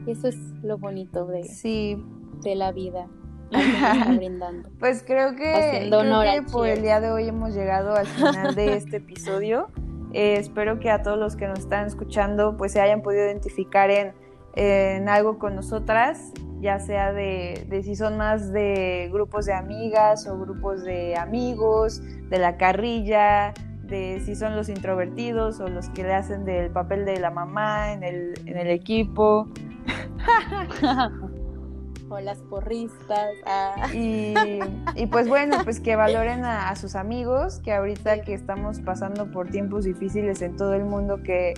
eso 0.06 0.28
es 0.28 0.51
lo 0.64 0.78
bonito 0.78 1.26
de, 1.26 1.44
sí. 1.44 2.04
de 2.44 2.56
la 2.56 2.72
vida. 2.72 3.08
brindando. 4.16 4.70
Pues 4.80 5.04
creo 5.06 5.36
que, 5.36 5.90
por 6.52 6.68
el 6.68 6.82
día 6.82 7.02
de 7.02 7.12
hoy 7.12 7.28
hemos 7.28 7.54
llegado 7.54 7.94
al 7.96 8.08
final 8.08 8.56
de 8.56 8.78
este 8.78 8.98
episodio. 8.98 9.68
Eh, 10.14 10.38
espero 10.38 10.80
que 10.80 10.90
a 10.90 11.04
todos 11.04 11.18
los 11.18 11.36
que 11.36 11.48
nos 11.48 11.60
están 11.60 11.86
escuchando 11.88 12.58
pues 12.58 12.74
se 12.74 12.82
hayan 12.82 13.02
podido 13.02 13.26
identificar 13.26 13.90
en, 13.90 14.14
en 14.56 15.08
algo 15.08 15.40
con 15.40 15.56
nosotras, 15.56 16.32
ya 16.60 16.80
sea 16.80 17.14
de, 17.14 17.66
de, 17.70 17.84
si 17.84 17.96
son 17.96 18.18
más 18.18 18.52
de 18.52 19.10
grupos 19.12 19.46
de 19.46 19.54
amigas 19.54 20.28
o 20.28 20.38
grupos 20.38 20.84
de 20.84 21.16
amigos, 21.16 22.02
de 22.30 22.40
la 22.40 22.58
carrilla, 22.58 23.54
de 23.84 24.22
si 24.26 24.36
son 24.36 24.56
los 24.56 24.70
introvertidos 24.70 25.60
o 25.60 25.68
los 25.68 25.90
que 25.90 26.04
le 26.04 26.14
hacen 26.14 26.46
del 26.46 26.72
papel 26.72 27.06
de 27.06 27.20
la 27.20 27.32
mamá 27.32 27.94
en 27.94 28.04
el, 28.04 28.34
en 28.46 28.58
el 28.58 28.68
equipo. 28.70 29.48
o 32.12 32.20
las 32.20 32.40
porristas. 32.40 33.30
Ah. 33.46 33.88
Y, 33.94 34.34
pues 35.08 35.28
bueno, 35.28 35.58
pues 35.64 35.80
que 35.80 35.96
valoren 35.96 36.44
a, 36.46 36.76
sus 36.76 36.96
amigos, 36.96 37.60
que 37.60 37.74
ahorita 37.74 38.22
que 38.22 38.34
estamos 38.34 38.80
pasando 38.80 39.32
por 39.32 39.50
tiempos 39.50 39.86
difíciles 39.86 40.42
en 40.42 40.56
todo 40.58 40.74
el 40.74 40.84
mundo, 40.84 41.24
que, 41.24 41.54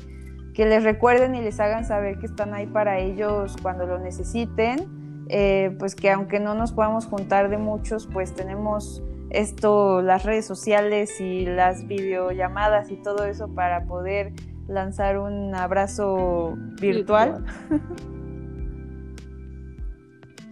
que 0.54 0.66
les 0.66 0.84
recuerden 0.84 1.36
y 1.36 1.42
les 1.42 1.60
hagan 1.60 1.86
saber 1.86 2.20
que 2.20 2.28
están 2.28 2.54
ahí 2.54 2.68
para 2.68 3.00
ellos 3.00 3.56
cuando 3.62 3.86
lo 3.86 4.00
necesiten. 4.00 5.26
Eh, 5.30 5.76
pues 5.80 5.96
que 5.96 6.12
aunque 6.12 6.40
no 6.40 6.54
nos 6.54 6.74
podamos 6.74 7.06
juntar 7.06 7.50
de 7.50 7.58
muchos, 7.58 8.08
pues 8.12 8.36
tenemos 8.36 9.02
esto, 9.30 10.02
las 10.02 10.24
redes 10.24 10.46
sociales 10.46 11.20
y 11.20 11.46
las 11.46 11.88
videollamadas 11.88 12.92
y 12.92 12.98
todo 12.98 13.26
eso 13.26 13.48
para 13.48 13.86
poder 13.86 14.34
lanzar 14.68 15.18
un 15.18 15.56
abrazo 15.56 16.56
virtual. 16.80 17.44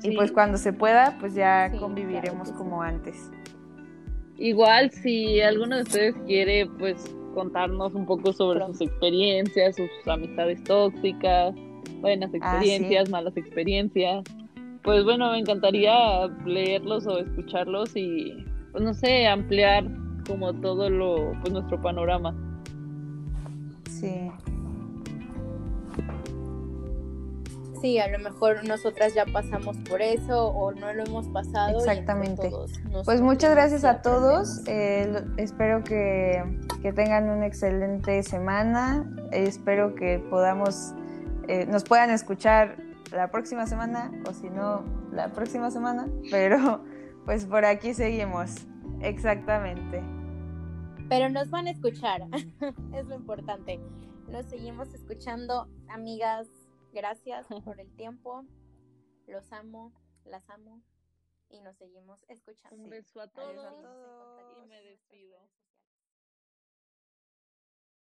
Y 0.03 0.15
pues 0.15 0.31
cuando 0.31 0.57
se 0.57 0.73
pueda, 0.73 1.17
pues 1.19 1.35
ya 1.35 1.71
conviviremos 1.79 2.51
como 2.51 2.81
antes. 2.81 3.31
Igual 4.37 4.91
si 4.91 5.39
alguno 5.41 5.75
de 5.75 5.81
ustedes 5.83 6.15
quiere 6.25 6.65
pues 6.65 7.03
contarnos 7.35 7.93
un 7.93 8.05
poco 8.05 8.33
sobre 8.33 8.65
sus 8.65 8.81
experiencias, 8.81 9.75
sus 9.75 9.89
amistades 10.07 10.63
tóxicas, 10.63 11.53
buenas 11.99 12.31
ah, 12.33 12.37
experiencias, 12.37 13.09
malas 13.09 13.37
experiencias, 13.37 14.23
pues 14.83 15.03
bueno, 15.03 15.31
me 15.31 15.39
encantaría 15.39 16.27
leerlos 16.45 17.05
o 17.05 17.19
escucharlos 17.19 17.95
y 17.95 18.45
pues 18.71 18.83
no 18.83 18.93
sé, 18.93 19.27
ampliar 19.27 19.85
como 20.27 20.53
todo 20.53 20.89
lo 20.89 21.33
pues 21.41 21.53
nuestro 21.53 21.79
panorama. 21.79 22.35
Sí. 23.89 24.31
Sí, 27.81 27.97
a 27.97 28.07
lo 28.09 28.19
mejor 28.19 28.63
nosotras 28.63 29.15
ya 29.15 29.25
pasamos 29.25 29.75
por 29.89 30.03
eso 30.03 30.49
o 30.49 30.71
no 30.71 30.93
lo 30.93 31.03
hemos 31.03 31.27
pasado. 31.29 31.79
Exactamente. 31.79 32.51
Pues 33.05 33.21
muchas 33.21 33.49
gracias 33.51 33.83
a 33.83 34.03
todos. 34.03 34.61
Eh, 34.67 35.23
espero 35.37 35.83
que, 35.83 36.43
tengan 36.95 37.29
una 37.29 37.47
excelente 37.47 38.21
semana. 38.21 39.09
espero 39.31 39.95
que 39.95 40.19
podamos, 40.19 40.93
eh, 41.47 41.65
nos 41.65 41.83
puedan 41.83 42.11
escuchar 42.11 42.77
la 43.11 43.31
próxima 43.31 43.65
semana 43.65 44.11
o 44.29 44.33
si 44.33 44.51
no, 44.51 44.83
la 45.11 45.29
próxima 45.29 45.71
semana. 45.71 46.07
Pero 46.29 46.83
pues 47.25 47.45
por 47.45 47.65
aquí 47.65 47.95
seguimos. 47.95 48.57
Exactamente. 49.01 50.03
Pero 51.09 51.29
nos 51.29 51.49
van 51.49 51.65
a 51.65 51.71
escuchar. 51.71 52.21
es 52.93 53.07
lo 53.07 53.15
importante. 53.15 53.79
Nos 54.29 54.45
seguimos 54.45 54.93
escuchando, 54.93 55.67
amigas 55.89 56.60
Gracias 56.91 57.47
por 57.65 57.79
el 57.79 57.93
tiempo. 57.95 58.45
Los 59.27 59.51
amo, 59.51 59.93
las 60.25 60.49
amo 60.49 60.81
y 61.49 61.59
nos 61.61 61.77
seguimos 61.77 62.25
escuchando. 62.27 62.75
Un 62.75 62.89
beso 62.89 63.21
a 63.21 63.27
todos, 63.27 63.85
y 64.57 64.65
me 64.67 64.81
despido. 64.81 65.47